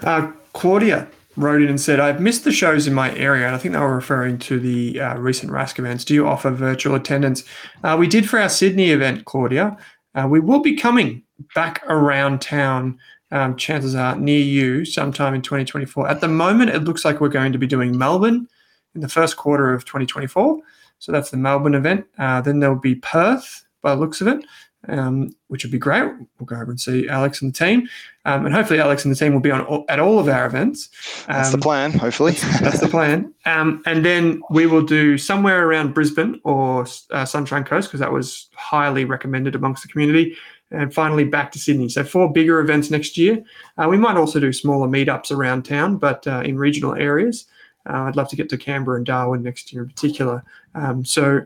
[0.02, 3.48] Uh, Claudia wrote in and said, I've missed the shows in my area.
[3.48, 6.06] And I think they were referring to the uh, recent Rask events.
[6.06, 7.44] Do you offer virtual attendance?
[7.84, 9.78] Uh, we did for our Sydney event, Claudia.
[10.16, 11.24] Uh, we will be coming
[11.56, 13.00] back around town,
[13.32, 16.08] um, chances are near you sometime in 2024.
[16.08, 18.48] At the moment, it looks like we're going to be doing Melbourne
[18.94, 20.60] in the first quarter of 2024.
[21.00, 22.06] So that's the Melbourne event.
[22.18, 24.46] Uh, then there'll be Perth by the looks of it,
[24.88, 26.12] um, which would be great.
[26.40, 27.88] We'll go over and see Alex and the team.
[28.26, 30.46] Um, and hopefully, Alex and the team will be on all, at all of our
[30.46, 30.90] events.
[31.28, 32.32] that's the um, plan, hopefully.
[32.32, 33.34] that's, that's the plan.
[33.46, 38.12] Um, and then we will do somewhere around Brisbane or uh, Sunshine Coast because that
[38.12, 40.36] was highly recommended amongst the community
[40.72, 41.88] and finally back to Sydney.
[41.90, 43.44] So four bigger events next year.
[43.78, 47.46] Uh, we might also do smaller meetups around town, but uh, in regional areas.
[47.88, 50.44] Uh, I'd love to get to Canberra and Darwin next year in particular.
[50.74, 51.46] Um, so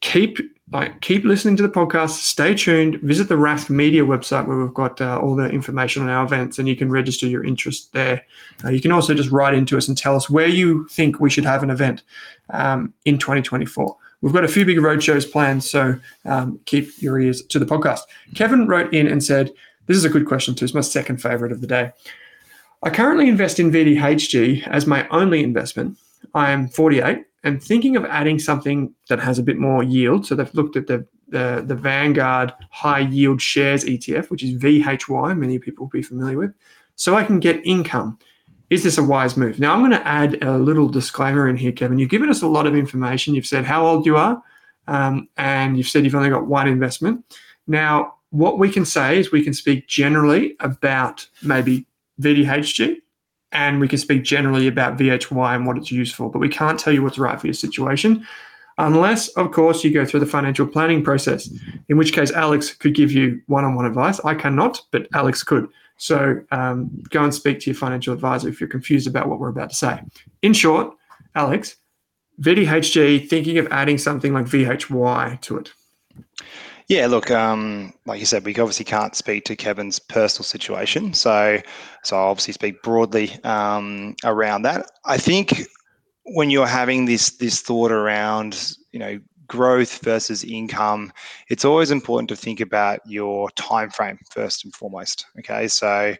[0.00, 0.38] keep
[0.72, 2.10] like keep listening to the podcast.
[2.10, 3.00] Stay tuned.
[3.00, 6.58] Visit the Rask Media website where we've got uh, all the information on our events,
[6.58, 8.24] and you can register your interest there.
[8.64, 11.30] Uh, you can also just write into us and tell us where you think we
[11.30, 12.02] should have an event
[12.50, 13.96] um, in 2024.
[14.22, 18.00] We've got a few big roadshows planned, so um, keep your ears to the podcast.
[18.34, 19.52] Kevin wrote in and said,
[19.86, 20.64] "This is a good question too.
[20.64, 21.92] It's my second favorite of the day.
[22.82, 25.98] I currently invest in VDHG as my only investment.
[26.34, 30.26] I am 48 and thinking of adding something that has a bit more yield.
[30.26, 35.36] So they've looked at the the, the Vanguard High Yield Shares ETF, which is VHY,
[35.36, 36.54] many people will be familiar with,
[36.94, 38.18] so I can get income.
[38.70, 39.60] Is this a wise move?
[39.60, 41.98] Now, I'm going to add a little disclaimer in here, Kevin.
[41.98, 43.34] You've given us a lot of information.
[43.34, 44.42] You've said how old you are,
[44.88, 47.24] um, and you've said you've only got one investment.
[47.66, 51.86] Now, what we can say is we can speak generally about maybe
[52.20, 52.96] VDHG,
[53.56, 56.78] and we can speak generally about VHY and what it's used for, but we can't
[56.78, 58.24] tell you what's right for your situation
[58.78, 61.50] unless, of course, you go through the financial planning process,
[61.88, 64.20] in which case Alex could give you one on one advice.
[64.24, 65.68] I cannot, but Alex could.
[65.96, 69.48] So um, go and speak to your financial advisor if you're confused about what we're
[69.48, 70.02] about to say.
[70.42, 70.94] In short,
[71.34, 71.76] Alex,
[72.42, 75.72] VDHG thinking of adding something like VHY to it.
[76.88, 81.60] Yeah, look, um, like you said, we obviously can't speak to Kevin's personal situation, so
[82.04, 84.88] so I'll obviously speak broadly um, around that.
[85.04, 85.66] I think
[86.26, 89.18] when you're having this this thought around, you know,
[89.48, 91.12] growth versus income,
[91.48, 95.26] it's always important to think about your time frame first and foremost.
[95.40, 96.14] Okay, so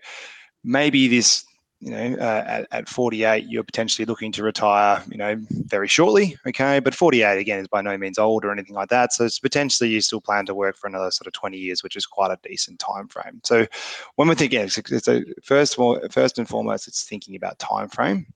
[0.64, 1.44] maybe this
[1.80, 6.36] you know, uh, at, at 48, you're potentially looking to retire, you know, very shortly.
[6.46, 6.80] Okay.
[6.80, 9.12] But 48, again, is by no means old or anything like that.
[9.12, 11.96] So it's potentially you still plan to work for another sort of 20 years, which
[11.96, 13.40] is quite a decent time frame.
[13.44, 13.66] So
[14.14, 15.76] when we're thinking, it's, it's a, first,
[16.10, 18.26] first and foremost, it's thinking about time frame.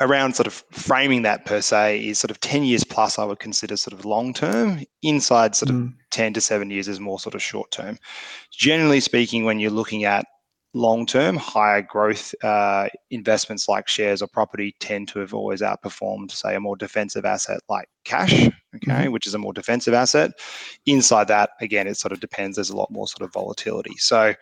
[0.00, 3.38] Around sort of framing that per se is sort of 10 years plus, I would
[3.38, 4.84] consider sort of long term.
[5.02, 5.94] Inside sort of mm.
[6.10, 7.96] 10 to seven years is more sort of short term.
[8.50, 10.26] Generally speaking, when you're looking at
[10.74, 16.32] long term, higher growth uh, investments like shares or property tend to have always outperformed,
[16.32, 18.50] say, a more defensive asset like cash, okay,
[18.86, 19.12] mm-hmm.
[19.12, 20.32] which is a more defensive asset.
[20.84, 22.56] Inside that, again, it sort of depends.
[22.56, 23.94] There's a lot more sort of volatility.
[23.98, 24.34] So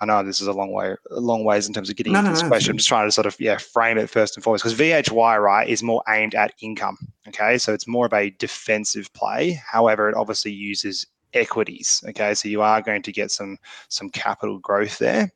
[0.00, 2.20] I know this is a long way, a long ways in terms of getting no,
[2.20, 2.72] into no, this no, question.
[2.72, 5.68] I'm just trying to sort of yeah frame it first and foremost because VHY right
[5.68, 6.96] is more aimed at income.
[7.28, 9.60] Okay, so it's more of a defensive play.
[9.70, 12.02] However, it obviously uses equities.
[12.08, 15.30] Okay, so you are going to get some some capital growth there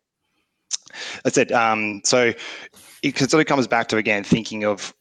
[1.25, 1.53] that's it.
[1.53, 2.33] Um, so
[3.03, 4.95] it sort of comes back to again thinking of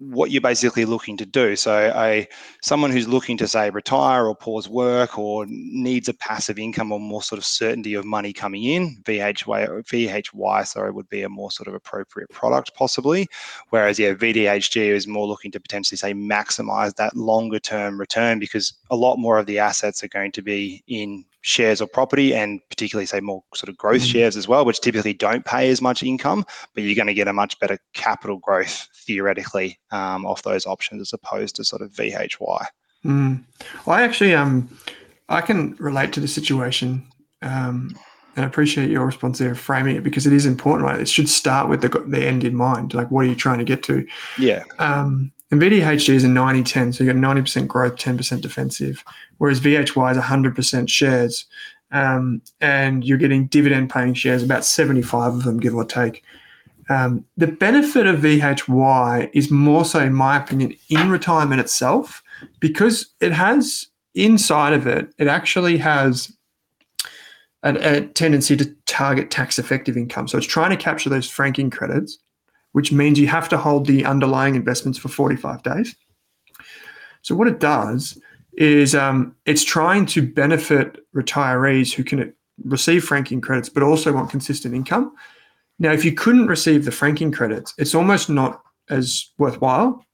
[0.00, 1.54] what you're basically looking to do.
[1.56, 2.26] So a
[2.62, 6.98] someone who's looking to say retire or pause work or needs a passive income or
[6.98, 11.50] more sort of certainty of money coming in, VHY VHY sorry would be a more
[11.50, 13.28] sort of appropriate product possibly.
[13.68, 18.72] Whereas yeah, VDHG is more looking to potentially say maximize that longer term return because
[18.90, 22.60] a lot more of the assets are going to be in shares or property and
[22.68, 24.12] particularly say more sort of growth mm.
[24.12, 27.28] shares as well which typically don't pay as much income but you're going to get
[27.28, 31.90] a much better capital growth theoretically um, off those options as opposed to sort of
[31.92, 32.66] vhy
[33.04, 33.42] mm.
[33.86, 34.68] well, i actually um
[35.28, 37.06] i can relate to the situation
[37.42, 37.96] um,
[38.36, 41.00] and I appreciate your response there, framing it because it is important, right?
[41.00, 42.94] It should start with the, the end in mind.
[42.94, 44.06] Like, what are you trying to get to?
[44.38, 44.62] Yeah.
[44.78, 49.04] Um, and VDHG is a 90 10, so you've got 90% growth, 10% defensive,
[49.38, 51.46] whereas VHY is 100% shares.
[51.92, 56.22] Um, and you're getting dividend paying shares, about 75 of them, give or take.
[56.88, 62.22] Um, the benefit of VHY is more so, in my opinion, in retirement itself,
[62.60, 66.32] because it has inside of it, it actually has
[67.62, 70.26] a tendency to target tax effective income.
[70.26, 72.18] So it's trying to capture those franking credits
[72.72, 75.96] which means you have to hold the underlying investments for 45 days.
[77.22, 78.18] So, what it does
[78.54, 82.32] is um, it's trying to benefit retirees who can
[82.64, 85.14] receive franking credits but also want consistent income.
[85.78, 90.04] Now, if you couldn't receive the franking credits, it's almost not as worthwhile.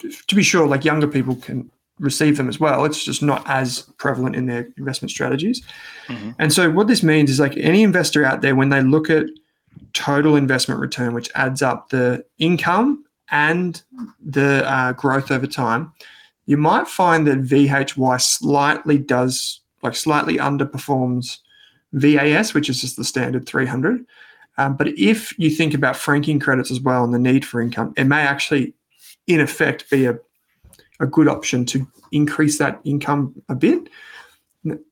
[0.00, 2.84] To be sure, like younger people can receive them as well.
[2.84, 5.62] It's just not as prevalent in their investment strategies.
[6.08, 6.30] Mm-hmm.
[6.38, 9.26] And so, what this means is like any investor out there, when they look at
[9.92, 13.82] total investment return, which adds up the income and
[14.24, 15.92] the uh, growth over time,
[16.46, 21.38] you might find that VHY slightly does, like slightly underperforms
[21.92, 24.04] VAS, which is just the standard 300.
[24.58, 27.94] Um, but if you think about franking credits as well and the need for income,
[27.96, 28.74] it may actually,
[29.26, 30.18] in effect, be a,
[31.00, 33.88] a good option to increase that income a bit.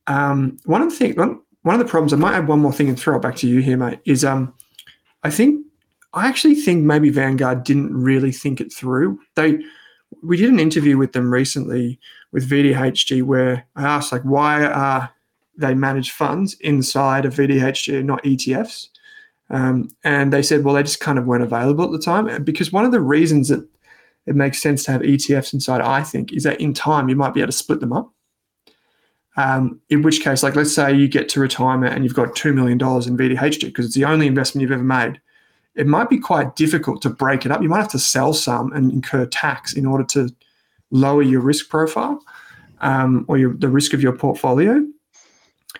[0.07, 2.73] Um, one of the things, one, one of the problems, I might add one more
[2.73, 4.53] thing and throw it back to you here, mate, is um,
[5.23, 5.65] I think
[6.15, 9.19] I actually think maybe Vanguard didn't really think it through.
[9.35, 9.59] They
[10.23, 11.99] we did an interview with them recently
[12.33, 15.11] with VDHG where I asked like why are
[15.57, 18.89] they manage funds inside of VDHG, not ETFs?
[19.51, 22.43] Um, and they said, well, they just kind of weren't available at the time.
[22.43, 23.67] Because one of the reasons that
[24.27, 27.35] it makes sense to have ETFs inside, I think, is that in time you might
[27.35, 28.11] be able to split them up.
[29.37, 32.55] Um, in which case, like let's say you get to retirement and you've got $2
[32.55, 35.21] million in VDHG because it's the only investment you've ever made.
[35.75, 37.63] It might be quite difficult to break it up.
[37.63, 40.29] You might have to sell some and incur tax in order to
[40.91, 42.23] lower your risk profile
[42.83, 44.87] um, or your, the risk of your portfolio.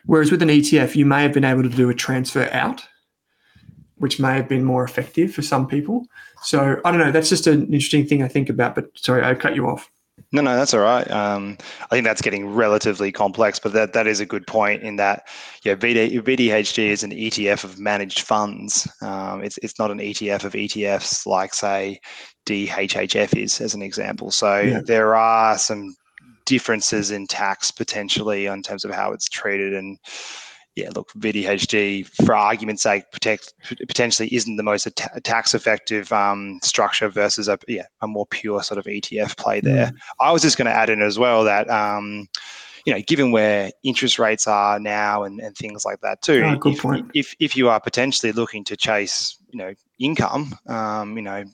[0.07, 2.83] Whereas with an ETF, you may have been able to do a transfer out,
[3.97, 6.07] which may have been more effective for some people.
[6.43, 7.13] So I don't know.
[7.13, 8.75] That's just an interesting thing I think about.
[8.75, 9.91] But sorry, I cut you off.
[10.35, 11.09] No, no, that's all right.
[11.11, 14.97] Um, I think that's getting relatively complex, but that, that is a good point in
[14.97, 15.29] that,
[15.63, 18.89] yeah, VD, VDHG is an ETF of managed funds.
[19.03, 22.01] Um, it's, it's not an ETF of ETFs like, say,
[22.47, 24.31] DHHF is, as an example.
[24.31, 24.81] So yeah.
[24.83, 25.95] there are some
[26.47, 29.99] differences in tax potentially in terms of how it's treated and
[30.75, 33.53] yeah, look, VDHG, for argument's sake, protect,
[33.87, 34.89] potentially isn't the most
[35.23, 39.89] tax effective um, structure versus a yeah a more pure sort of ETF play there.
[39.89, 39.97] Mm.
[40.21, 42.29] I was just going to add in as well that um,
[42.87, 46.57] you know, given where interest rates are now and, and things like that too, oh,
[46.57, 47.11] good if, point.
[47.15, 51.45] if if you are potentially looking to chase you know income, um, you know,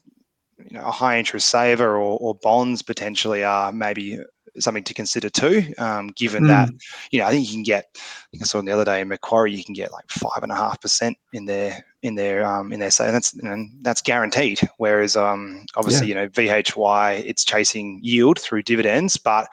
[0.58, 4.20] you know a high interest saver or, or bonds potentially are maybe
[4.60, 5.72] something to consider too.
[5.78, 6.48] Um, given mm.
[6.48, 6.70] that,
[7.10, 7.86] you know, I think you can get.
[7.94, 10.52] I think I saw the other day in Macquarie, you can get like five and
[10.52, 14.60] a half percent in their in their um, in their say that's and that's guaranteed.
[14.78, 16.08] Whereas um, obviously, yeah.
[16.08, 19.48] you know, VHY it's chasing yield through dividends, but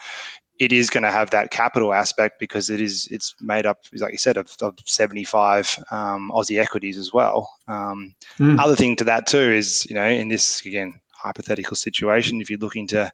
[0.60, 4.14] it is going to have that capital aspect because it is it's made up, like
[4.14, 7.52] you said, of, of 75 um, Aussie equities as well.
[7.68, 8.58] Um, mm.
[8.60, 12.60] Other thing to that too is you know in this again hypothetical situation, if you're
[12.60, 13.12] looking to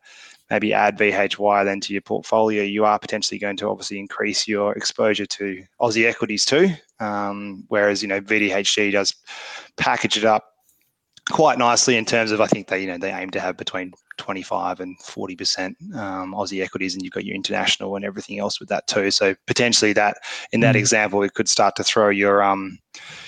[0.51, 4.73] maybe add VHY then to your portfolio, you are potentially going to obviously increase your
[4.73, 6.69] exposure to Aussie equities too.
[6.99, 9.15] Um, whereas you know VDHG does
[9.77, 10.43] package it up
[11.31, 13.93] quite nicely in terms of I think they you know they aim to have between
[14.17, 18.59] 25 and 40 percent um, Aussie equities, and you've got your international and everything else
[18.59, 19.11] with that too.
[19.11, 20.17] So potentially that
[20.51, 20.79] in that mm.
[20.79, 22.77] example, it could start to throw your um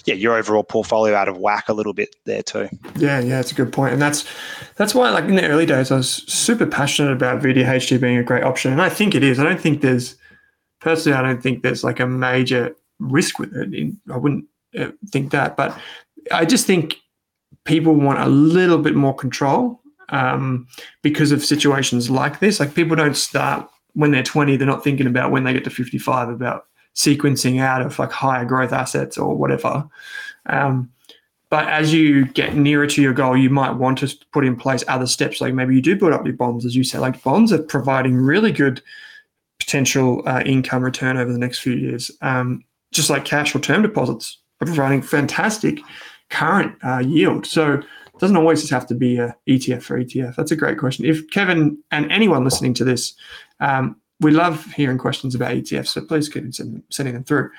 [0.06, 2.70] yeah your overall portfolio out of whack a little bit there too.
[2.96, 4.26] Yeah, yeah, it's a good point, and that's
[4.76, 8.24] that's why like in the early days I was super passionate about VDHG being a
[8.24, 9.40] great option, and I think it is.
[9.40, 10.16] I don't think there's
[10.80, 13.94] personally I don't think there's like a major risk with it.
[14.12, 14.46] I wouldn't
[14.78, 15.78] uh, think that, but
[16.32, 16.98] I just think
[17.66, 19.80] people want a little bit more control
[20.14, 20.68] um,
[21.02, 22.60] because of situations like this.
[22.60, 25.70] Like people don't start when they're 20, they're not thinking about when they get to
[25.70, 29.88] 55 about sequencing out of like higher growth assets or whatever.
[30.46, 30.92] Um,
[31.50, 34.84] but as you get nearer to your goal, you might want to put in place
[34.88, 35.42] other steps.
[35.42, 36.98] Like maybe you do build up your bonds, as you say.
[36.98, 38.82] Like bonds are providing really good
[39.60, 43.82] potential uh, income return over the next few years, um, just like cash or term
[43.82, 45.80] deposits are providing fantastic
[46.30, 47.46] current uh, yield.
[47.46, 47.82] So
[48.24, 50.38] doesn't always just have to be a ETF for ETF.
[50.38, 51.04] That's a great question.
[51.04, 53.16] If Kevin and anyone listening to this,
[53.60, 57.50] um, we love hearing questions about ETFs, so please keep sending them through.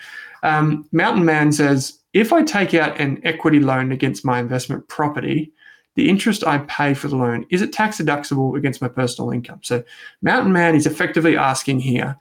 [0.42, 5.53] Um, Mountain Man says, if I take out an equity loan against my investment property,
[5.96, 9.61] the interest I pay for the loan, is it tax deductible against my personal income?
[9.62, 9.85] So
[10.22, 12.16] Mountain Man is effectively asking here,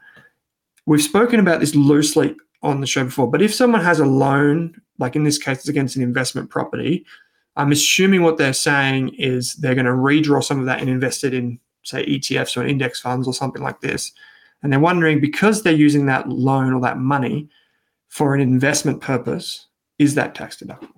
[0.85, 4.81] we've spoken about this loosely on the show before, but if someone has a loan
[4.99, 7.05] like in this case, it's against an investment property.
[7.55, 11.23] I'm assuming what they're saying is they're going to redraw some of that and invest
[11.23, 14.11] it in, say, ETFs or index funds or something like this.
[14.61, 17.49] And they're wondering because they're using that loan or that money
[18.07, 19.67] for an investment purpose,
[19.99, 20.89] is that tax deductible?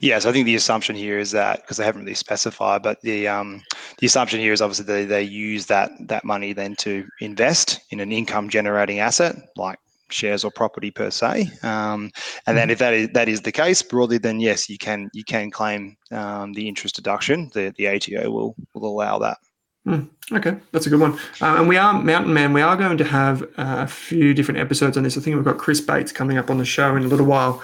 [0.00, 3.26] Yes, I think the assumption here is that because they haven't really specified, but the
[3.26, 3.62] um,
[3.98, 8.00] the assumption here is obviously they, they use that that money then to invest in
[8.00, 9.78] an income generating asset like
[10.10, 11.50] shares or property per se.
[11.62, 12.10] Um,
[12.46, 12.70] and then mm-hmm.
[12.70, 15.96] if that is that is the case broadly, then yes, you can you can claim
[16.10, 17.50] um, the interest deduction.
[17.54, 19.38] The the ATO will will allow that.
[19.86, 21.12] Mm, okay, that's a good one.
[21.40, 22.52] Uh, and we are Mountain Man.
[22.52, 25.16] We are going to have uh, a few different episodes on this.
[25.16, 27.62] I think we've got Chris Bates coming up on the show in a little while,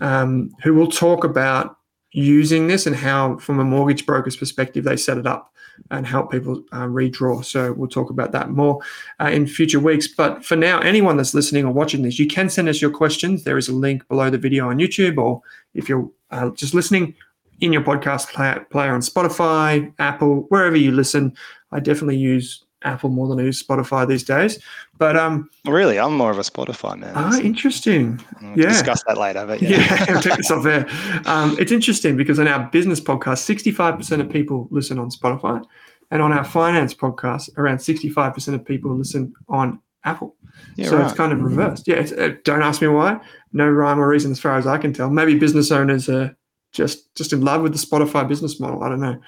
[0.00, 1.76] um, who will talk about
[2.12, 5.52] using this and how, from a mortgage broker's perspective, they set it up
[5.90, 7.44] and help people uh, redraw.
[7.44, 8.80] So we'll talk about that more
[9.20, 10.06] uh, in future weeks.
[10.06, 13.44] But for now, anyone that's listening or watching this, you can send us your questions.
[13.44, 15.40] There is a link below the video on YouTube, or
[15.74, 17.14] if you're uh, just listening
[17.60, 21.34] in your podcast player, player on Spotify, Apple, wherever you listen.
[21.72, 24.58] I definitely use Apple more than I use Spotify these days.
[24.98, 27.12] But um, really, I'm more of a Spotify man.
[27.14, 28.20] Ah, interesting.
[28.40, 29.46] We'll yeah, discuss that later.
[29.46, 29.78] But yeah,
[30.08, 30.86] yeah take this off there.
[31.26, 35.64] Um, it's interesting because on our business podcast, 65% of people listen on Spotify,
[36.10, 40.36] And on our finance podcast, around 65% of people listen on Apple.
[40.76, 41.06] Yeah, so right.
[41.06, 41.86] it's kind of reversed.
[41.86, 43.20] Yeah, it's, uh, don't ask me why.
[43.52, 45.10] No rhyme or reason as far as I can tell.
[45.10, 46.36] Maybe business owners are
[46.72, 48.82] just just in love with the Spotify business model.
[48.82, 49.20] I don't know.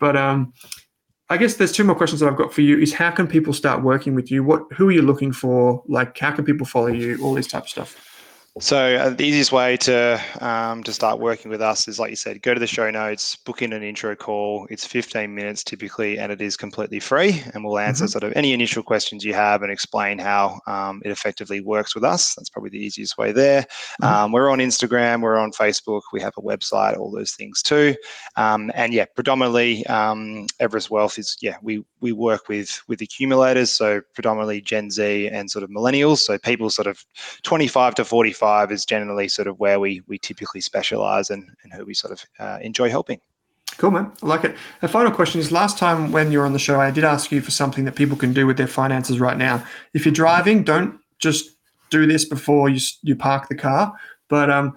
[0.00, 0.52] But um,
[1.30, 2.78] I guess there's two more questions that I've got for you.
[2.78, 4.42] Is how can people start working with you?
[4.42, 5.82] What who are you looking for?
[5.86, 7.22] Like how can people follow you?
[7.22, 8.07] All this type of stuff.
[8.60, 12.16] So uh, the easiest way to um, to start working with us is, like you
[12.16, 14.66] said, go to the show notes, book in an intro call.
[14.68, 17.40] It's 15 minutes typically, and it is completely free.
[17.54, 18.10] And we'll answer Mhm.
[18.10, 22.02] sort of any initial questions you have and explain how um, it effectively works with
[22.02, 22.34] us.
[22.34, 23.64] That's probably the easiest way there.
[24.02, 24.06] Mhm.
[24.08, 27.94] Um, we're on Instagram, we're on Facebook, we have a website, all those things too.
[28.34, 33.70] Um, and yeah, predominantly um, Everest Wealth is yeah we we work with with accumulators,
[33.72, 36.18] so predominantly Gen Z and sort of millennials.
[36.18, 37.04] So people sort of
[37.44, 41.84] 25 to 45 is generally sort of where we we typically specialize and, and who
[41.84, 43.20] we sort of uh, enjoy helping.
[43.76, 44.10] Cool, man.
[44.22, 44.56] I like it.
[44.80, 47.30] The final question is last time when you were on the show, I did ask
[47.30, 49.64] you for something that people can do with their finances right now.
[49.94, 51.50] If you're driving, don't just
[51.90, 53.94] do this before you, you park the car.
[54.28, 54.74] But um,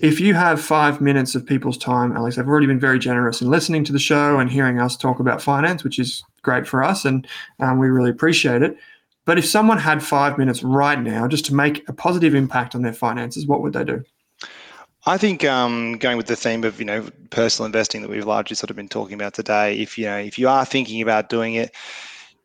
[0.00, 3.48] if you have five minutes of people's time, Alex, I've already been very generous in
[3.48, 7.04] listening to the show and hearing us talk about finance, which is great for us.
[7.04, 7.26] And
[7.60, 8.76] um, we really appreciate it.
[9.26, 12.82] But if someone had five minutes right now just to make a positive impact on
[12.82, 14.02] their finances, what would they do?
[15.04, 18.56] I think um, going with the theme of you know personal investing that we've largely
[18.56, 19.78] sort of been talking about today.
[19.78, 21.74] If you know if you are thinking about doing it,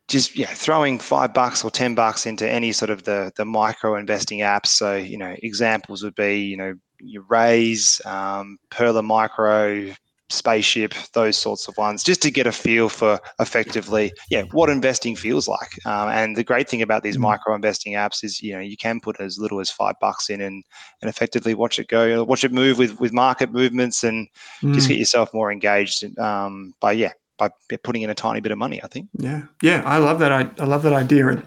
[0.08, 3.96] just yeah, throwing five bucks or ten bucks into any sort of the the micro
[3.96, 4.66] investing apps.
[4.66, 9.92] So you know examples would be you know your Raise, um, Pearler Micro,
[10.32, 15.14] Spaceship, those sorts of ones, just to get a feel for effectively yeah what investing
[15.16, 15.70] feels like.
[15.86, 17.22] Um, and the great thing about these Mm.
[17.22, 20.40] micro investing apps is you know you can put as little as five bucks in
[20.40, 20.64] and
[21.00, 24.28] and effectively watch it go, watch it move with with market movements, and
[24.74, 24.90] just Mm.
[24.90, 27.50] get yourself more engaged um, by yeah by
[27.82, 28.80] putting in a tiny bit of money.
[28.82, 29.08] I think.
[29.18, 30.32] Yeah, yeah, I love that.
[30.32, 31.42] I, I love that idea, and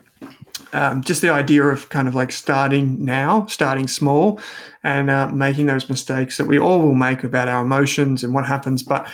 [0.76, 4.40] um, just the idea of kind of like starting now, starting small,
[4.84, 8.46] and uh, making those mistakes that we all will make about our emotions and what
[8.46, 8.84] happens.
[8.84, 9.08] But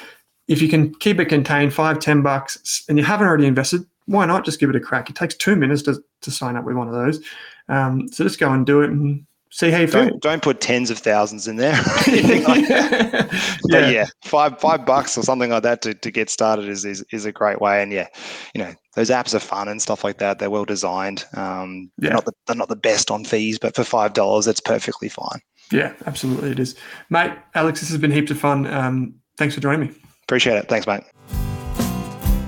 [0.47, 4.26] if you can keep it contained, five, ten bucks, and you haven't already invested, why
[4.26, 5.09] not just give it a crack?
[5.09, 7.24] It takes two minutes to to sign up with one of those,
[7.70, 9.87] um, so just go and do it and see how you.
[9.87, 11.73] Don't don't put tens of thousands in there.
[11.79, 13.29] or anything like that.
[13.63, 16.83] But yeah, yeah, five five bucks or something like that to, to get started is,
[16.85, 17.81] is is a great way.
[17.83, 18.07] And yeah,
[18.55, 20.39] you know those apps are fun and stuff like that.
[20.39, 21.25] They're well designed.
[21.35, 22.09] Um, Yeah.
[22.09, 25.09] they're not the they're not the best on fees, but for five dollars, it's perfectly
[25.09, 25.39] fine.
[25.71, 26.75] yeah, absolutely, it is,
[27.09, 27.31] mate.
[27.55, 28.65] Alex, this has been heaps of fun.
[28.67, 29.95] Um, thanks for joining me.
[30.23, 30.67] Appreciate it.
[30.67, 31.03] Thanks, mate.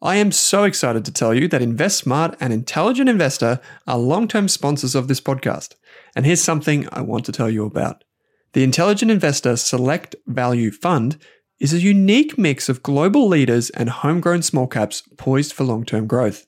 [0.00, 4.46] I am so excited to tell you that InvestSmart and Intelligent Investor are long term
[4.46, 5.74] sponsors of this podcast.
[6.14, 8.04] And here's something I want to tell you about.
[8.52, 11.18] The Intelligent Investor Select Value Fund
[11.58, 16.06] is a unique mix of global leaders and homegrown small caps poised for long term
[16.06, 16.46] growth.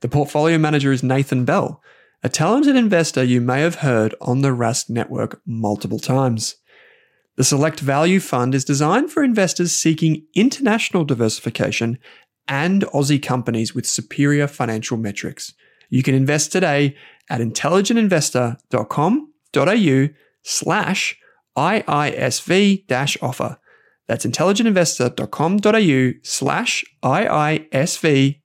[0.00, 1.80] The portfolio manager is Nathan Bell,
[2.24, 6.56] a talented investor you may have heard on the Rask network multiple times.
[7.36, 11.98] The Select Value Fund is designed for investors seeking international diversification
[12.48, 15.52] and Aussie companies with superior financial metrics.
[15.88, 16.96] You can invest today
[17.28, 20.08] at intelligentinvestor.com.au
[20.42, 21.18] slash
[21.56, 23.58] IISV offer.
[24.08, 28.40] That's intelligentinvestor.com.au slash IISV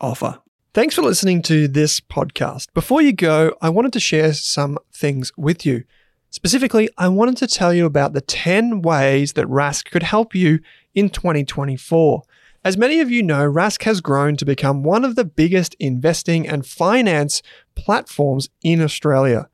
[0.00, 0.42] offer.
[0.74, 2.72] Thanks for listening to this podcast.
[2.72, 5.84] Before you go, I wanted to share some things with you.
[6.30, 10.60] Specifically, I wanted to tell you about the 10 ways that Rask could help you
[10.94, 12.22] in 2024.
[12.64, 16.46] As many of you know, Rask has grown to become one of the biggest investing
[16.46, 17.42] and finance
[17.74, 19.48] platforms in Australia.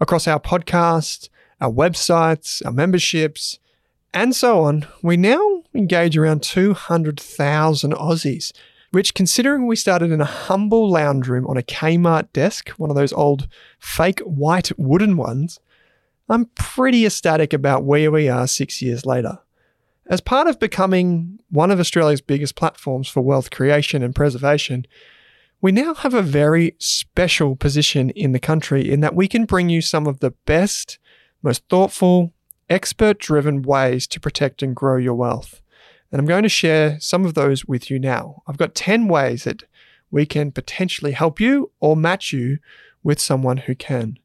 [0.00, 1.30] Across our podcast,
[1.62, 3.58] our websites, our memberships,
[4.12, 8.52] and so on, we now engage around 200,000 Aussies,
[8.90, 12.96] which, considering we started in a humble lounge room on a Kmart desk, one of
[12.96, 13.48] those old
[13.78, 15.58] fake white wooden ones,
[16.28, 19.38] I'm pretty ecstatic about where we are six years later.
[20.06, 24.86] As part of becoming one of Australia's biggest platforms for wealth creation and preservation,
[25.60, 29.68] we now have a very special position in the country in that we can bring
[29.68, 30.98] you some of the best,
[31.42, 32.32] most thoughtful,
[32.68, 35.62] expert driven ways to protect and grow your wealth.
[36.10, 38.42] And I'm going to share some of those with you now.
[38.46, 39.62] I've got 10 ways that
[40.10, 42.58] we can potentially help you or match you
[43.04, 44.18] with someone who can.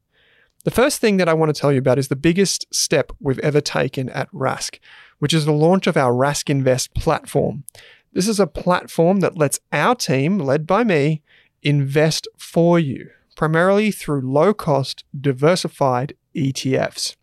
[0.68, 3.38] The first thing that I want to tell you about is the biggest step we've
[3.38, 4.78] ever taken at Rask,
[5.18, 7.64] which is the launch of our Rask Invest platform.
[8.12, 11.22] This is a platform that lets our team, led by me,
[11.62, 17.16] invest for you, primarily through low cost, diversified ETFs.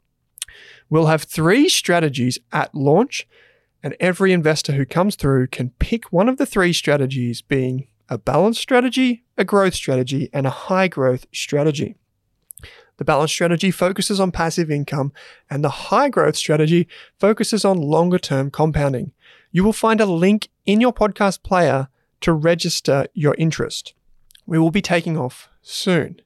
[0.90, 3.28] We'll have three strategies at launch,
[3.84, 8.18] and every investor who comes through can pick one of the three strategies, being a
[8.18, 11.96] balanced strategy, a growth strategy, and a high growth strategy.
[12.98, 15.12] The balanced strategy focuses on passive income,
[15.50, 16.88] and the high growth strategy
[17.20, 19.12] focuses on longer term compounding.
[19.52, 21.90] You will find a link in your podcast player
[22.22, 23.94] to register your interest.
[24.46, 26.22] We will be taking off soon.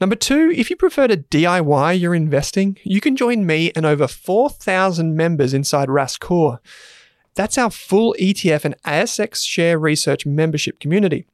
[0.00, 4.06] Number two, if you prefer to DIY your investing, you can join me and over
[4.06, 6.60] 4,000 members inside Rask Core.
[7.34, 11.26] That's our full ETF and ASX share research membership community.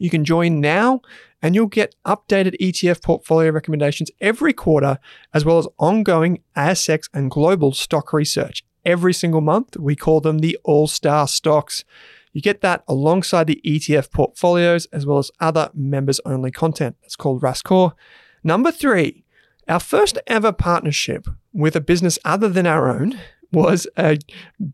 [0.00, 1.02] You can join now
[1.42, 4.98] and you'll get updated ETF portfolio recommendations every quarter,
[5.32, 8.64] as well as ongoing ASX and global stock research.
[8.84, 11.84] Every single month, we call them the All Star Stocks.
[12.32, 16.96] You get that alongside the ETF portfolios as well as other members only content.
[17.02, 17.94] It's called Rask Core.
[18.42, 19.24] Number three,
[19.68, 23.20] our first ever partnership with a business other than our own
[23.52, 24.18] was a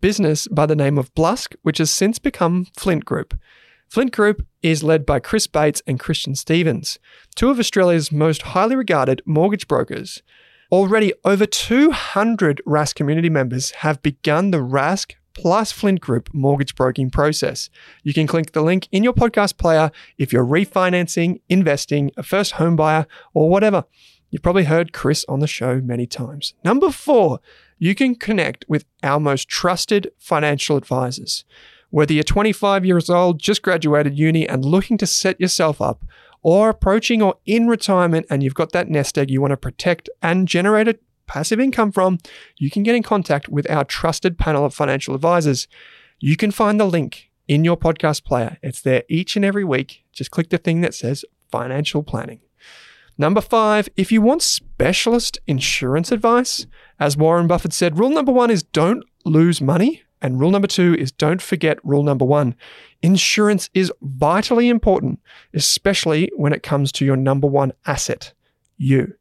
[0.01, 3.35] business by the name of Blusk, which has since become Flint Group.
[3.89, 6.99] Flint Group is led by Chris Bates and Christian Stevens,
[7.35, 10.23] two of Australia's most highly regarded mortgage brokers.
[10.73, 17.11] Already over 200 Rask community members have begun the Rask plus Flint Group mortgage broking
[17.11, 17.71] process.
[18.03, 22.53] You can click the link in your podcast player if you're refinancing, investing, a first
[22.53, 23.85] home buyer, or whatever.
[24.31, 26.55] You've probably heard Chris on the show many times.
[26.65, 27.39] Number four,
[27.79, 31.45] you can connect with our most trusted financial advisors.
[31.97, 36.05] Whether you're 25 years old, just graduated uni, and looking to set yourself up,
[36.43, 40.11] or approaching or in retirement and you've got that nest egg you want to protect
[40.21, 42.19] and generate a passive income from,
[42.59, 45.69] you can get in contact with our trusted panel of financial advisors.
[46.21, 48.59] You can find the link in your podcast player.
[48.63, 50.05] It's there each and every week.
[50.13, 52.41] Just click the thing that says financial planning.
[53.17, 56.67] Number five, if you want specialist insurance advice,
[57.01, 60.03] as Warren Buffett said, rule number one is don't lose money.
[60.23, 62.55] And rule number two is don't forget rule number one.
[63.03, 65.21] Insurance is vitally important,
[65.53, 68.33] especially when it comes to your number one asset,
[68.77, 69.15] you.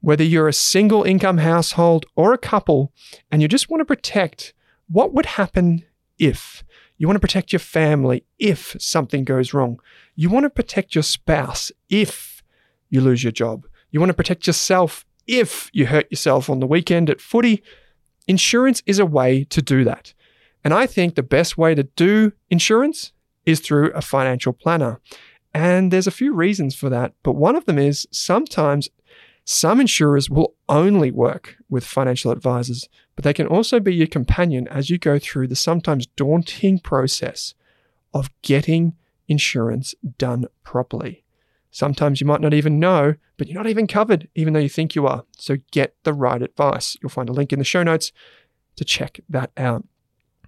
[0.00, 2.92] Whether you're a single income household or a couple,
[3.30, 4.54] and you just want to protect
[4.88, 5.84] what would happen
[6.18, 6.64] if.
[6.96, 9.78] You want to protect your family if something goes wrong.
[10.16, 12.42] You want to protect your spouse if
[12.88, 13.66] you lose your job.
[13.90, 17.62] You want to protect yourself if you hurt yourself on the weekend at footy.
[18.26, 20.12] Insurance is a way to do that.
[20.64, 23.12] And I think the best way to do insurance
[23.46, 25.00] is through a financial planner.
[25.52, 28.88] And there's a few reasons for that, but one of them is sometimes
[29.44, 34.68] some insurers will only work with financial advisors, but they can also be your companion
[34.68, 37.54] as you go through the sometimes daunting process
[38.14, 38.94] of getting
[39.28, 41.24] insurance done properly.
[41.70, 44.94] Sometimes you might not even know, but you're not even covered, even though you think
[44.94, 45.24] you are.
[45.36, 46.96] So get the right advice.
[47.00, 48.12] You'll find a link in the show notes
[48.76, 49.84] to check that out.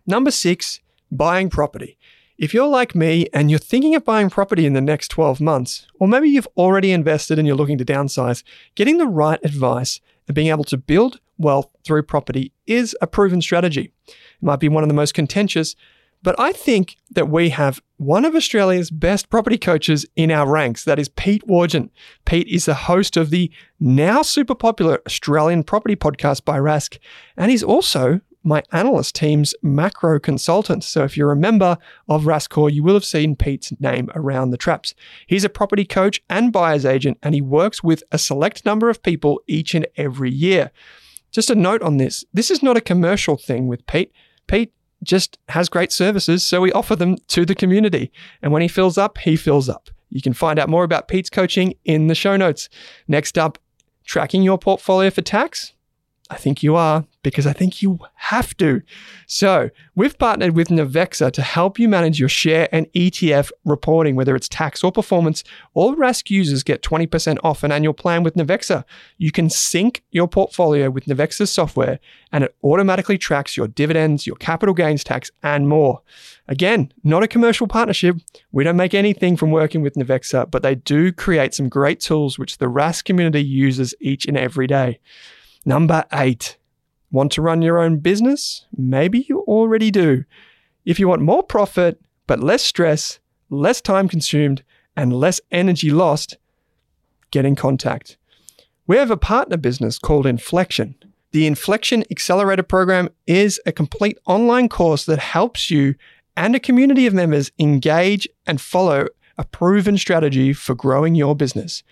[0.07, 0.81] Number six,
[1.11, 1.99] buying property.
[2.39, 5.87] If you're like me and you're thinking of buying property in the next 12 months,
[6.01, 8.43] or maybe you've already invested and you're looking to downsize,
[8.75, 13.41] getting the right advice and being able to build wealth through property is a proven
[13.43, 13.93] strategy.
[14.09, 15.77] It might be one of the most contentious,
[16.23, 20.85] but I think that we have one of Australia's best property coaches in our ranks.
[20.85, 21.91] That is Pete Wargent.
[22.25, 26.99] Pete is the host of the now super popular Australian property podcast by Rask,
[27.37, 30.85] and he's also my analyst team's macro consultant.
[30.85, 31.79] So if you're a member
[32.09, 34.95] of Rask Core, you will have seen Pete's name around the traps.
[35.27, 39.03] He's a property coach and buyer's agent, and he works with a select number of
[39.03, 40.71] people each and every year.
[41.31, 44.13] Just a note on this this is not a commercial thing with Pete.
[44.47, 44.73] Pete
[45.03, 48.13] just has great services, so we offer them to the community.
[48.41, 49.91] And when he fills up, he fills up.
[50.11, 52.69] You can find out more about Pete's coaching in the show notes.
[53.09, 53.59] Next up,
[54.05, 55.75] Tracking your portfolio for tax?
[56.33, 58.81] I think you are because I think you have to.
[59.27, 64.35] So, we've partnered with Navexa to help you manage your share and ETF reporting, whether
[64.35, 65.45] it's tax or performance.
[65.75, 68.85] All Rask users get 20% off an annual plan with Navexa.
[69.19, 72.01] You can sync your portfolio with Navexa's software
[72.33, 76.01] and it automatically tracks your dividends, your capital gains tax, and more.
[76.49, 78.17] Again, not a commercial partnership.
[78.53, 82.39] We don't make anything from working with Navexa, but they do create some great tools
[82.39, 84.99] which the Rask community uses each and every day.
[85.65, 86.57] Number eight,
[87.11, 88.67] want to run your own business?
[88.77, 90.25] Maybe you already do.
[90.85, 94.65] If you want more profit, but less stress, less time consumed,
[94.97, 96.37] and less energy lost,
[97.31, 98.17] get in contact.
[98.87, 100.97] We have a partner business called Inflection.
[101.31, 105.95] The Inflection Accelerator Program is a complete online course that helps you
[106.37, 109.07] and a community of members engage and follow
[109.39, 111.83] a proven strategy for growing your business.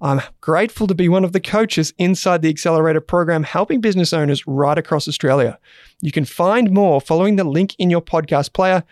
[0.00, 4.46] I'm grateful to be one of the coaches inside the Accelerator program, helping business owners
[4.46, 5.58] right across Australia.
[6.00, 8.84] You can find more following the link in your podcast player.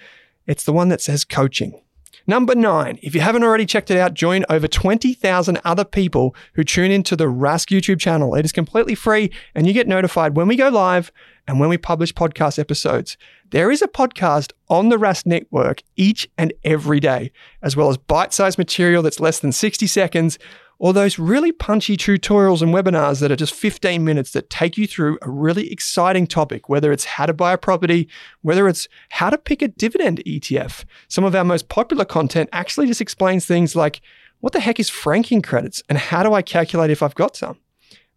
[0.47, 1.81] It's the one that says coaching.
[2.29, 6.65] Number nine, if you haven't already checked it out, join over 20,000 other people who
[6.65, 8.35] tune into the Rask YouTube channel.
[8.35, 11.13] It is completely free and you get notified when we go live
[11.47, 13.17] and when we publish podcast episodes.
[13.51, 17.31] There is a podcast on the Rask network each and every day,
[17.63, 20.37] as well as bite sized material that's less than 60 seconds
[20.79, 24.87] or those really punchy tutorials and webinars that are just 15 minutes that take you
[24.87, 28.09] through a really exciting topic, whether it's how to buy a property,
[28.43, 30.85] whether it's how to pick a dividend ETF.
[31.09, 34.03] Some of our most popular content actually just explains things like
[34.41, 37.59] what the heck is franking credits and how do I calculate if I've got some?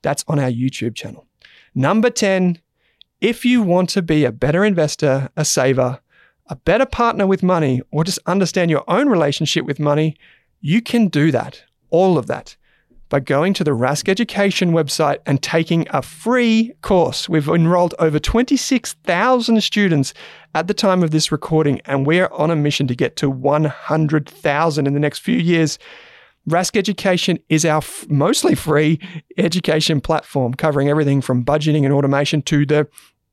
[0.01, 1.25] That's on our YouTube channel.
[1.73, 2.59] Number 10,
[3.21, 5.99] if you want to be a better investor, a saver,
[6.47, 10.15] a better partner with money, or just understand your own relationship with money,
[10.61, 12.55] you can do that all of that
[13.09, 17.27] by going to the Rask Education website and taking a free course.
[17.27, 20.13] We've enrolled over 26,000 students
[20.53, 23.29] at the time of this recording, and we are on a mission to get to
[23.29, 25.79] 100,000 in the next few years.
[26.47, 28.99] Rask Education is our f- mostly free
[29.37, 32.87] education platform covering everything from budgeting and automation to the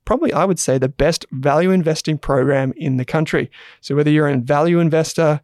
[0.06, 3.50] probably, I would say, the best value investing program in the country.
[3.80, 5.40] So, whether you're a value investor,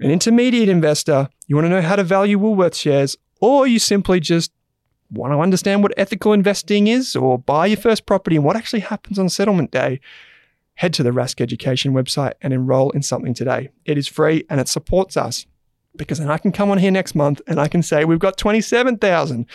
[0.00, 4.20] an intermediate investor, you want to know how to value Woolworth shares, or you simply
[4.20, 4.52] just
[5.10, 8.80] want to understand what ethical investing is or buy your first property and what actually
[8.80, 10.00] happens on settlement day,
[10.74, 13.70] head to the Rask Education website and enroll in something today.
[13.84, 15.46] It is free and it supports us
[15.96, 18.36] because then I can come on here next month and I can say we've got
[18.36, 19.46] 27,000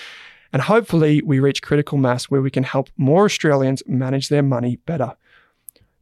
[0.54, 4.78] and hopefully we reach critical mass where we can help more Australians manage their money
[4.86, 5.16] better.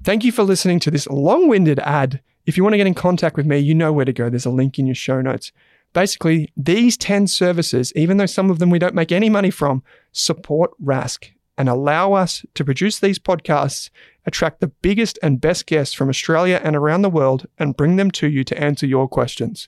[0.04, 2.22] Thank you for listening to this long winded ad.
[2.48, 4.30] If you want to get in contact with me, you know where to go.
[4.30, 5.52] There's a link in your show notes.
[5.91, 9.84] Basically, these 10 services, even though some of them we don't make any money from,
[10.14, 11.28] support Rask
[11.58, 13.89] and allow us to produce these podcasts,
[14.26, 18.12] attract the biggest and best guests from Australia and around the world, and bring them
[18.12, 19.68] to you to answer your questions.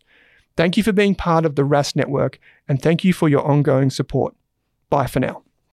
[0.55, 3.89] Thank you for being part of the Rask network, and thank you for your ongoing
[3.89, 4.35] support.
[4.89, 5.43] Bye for now.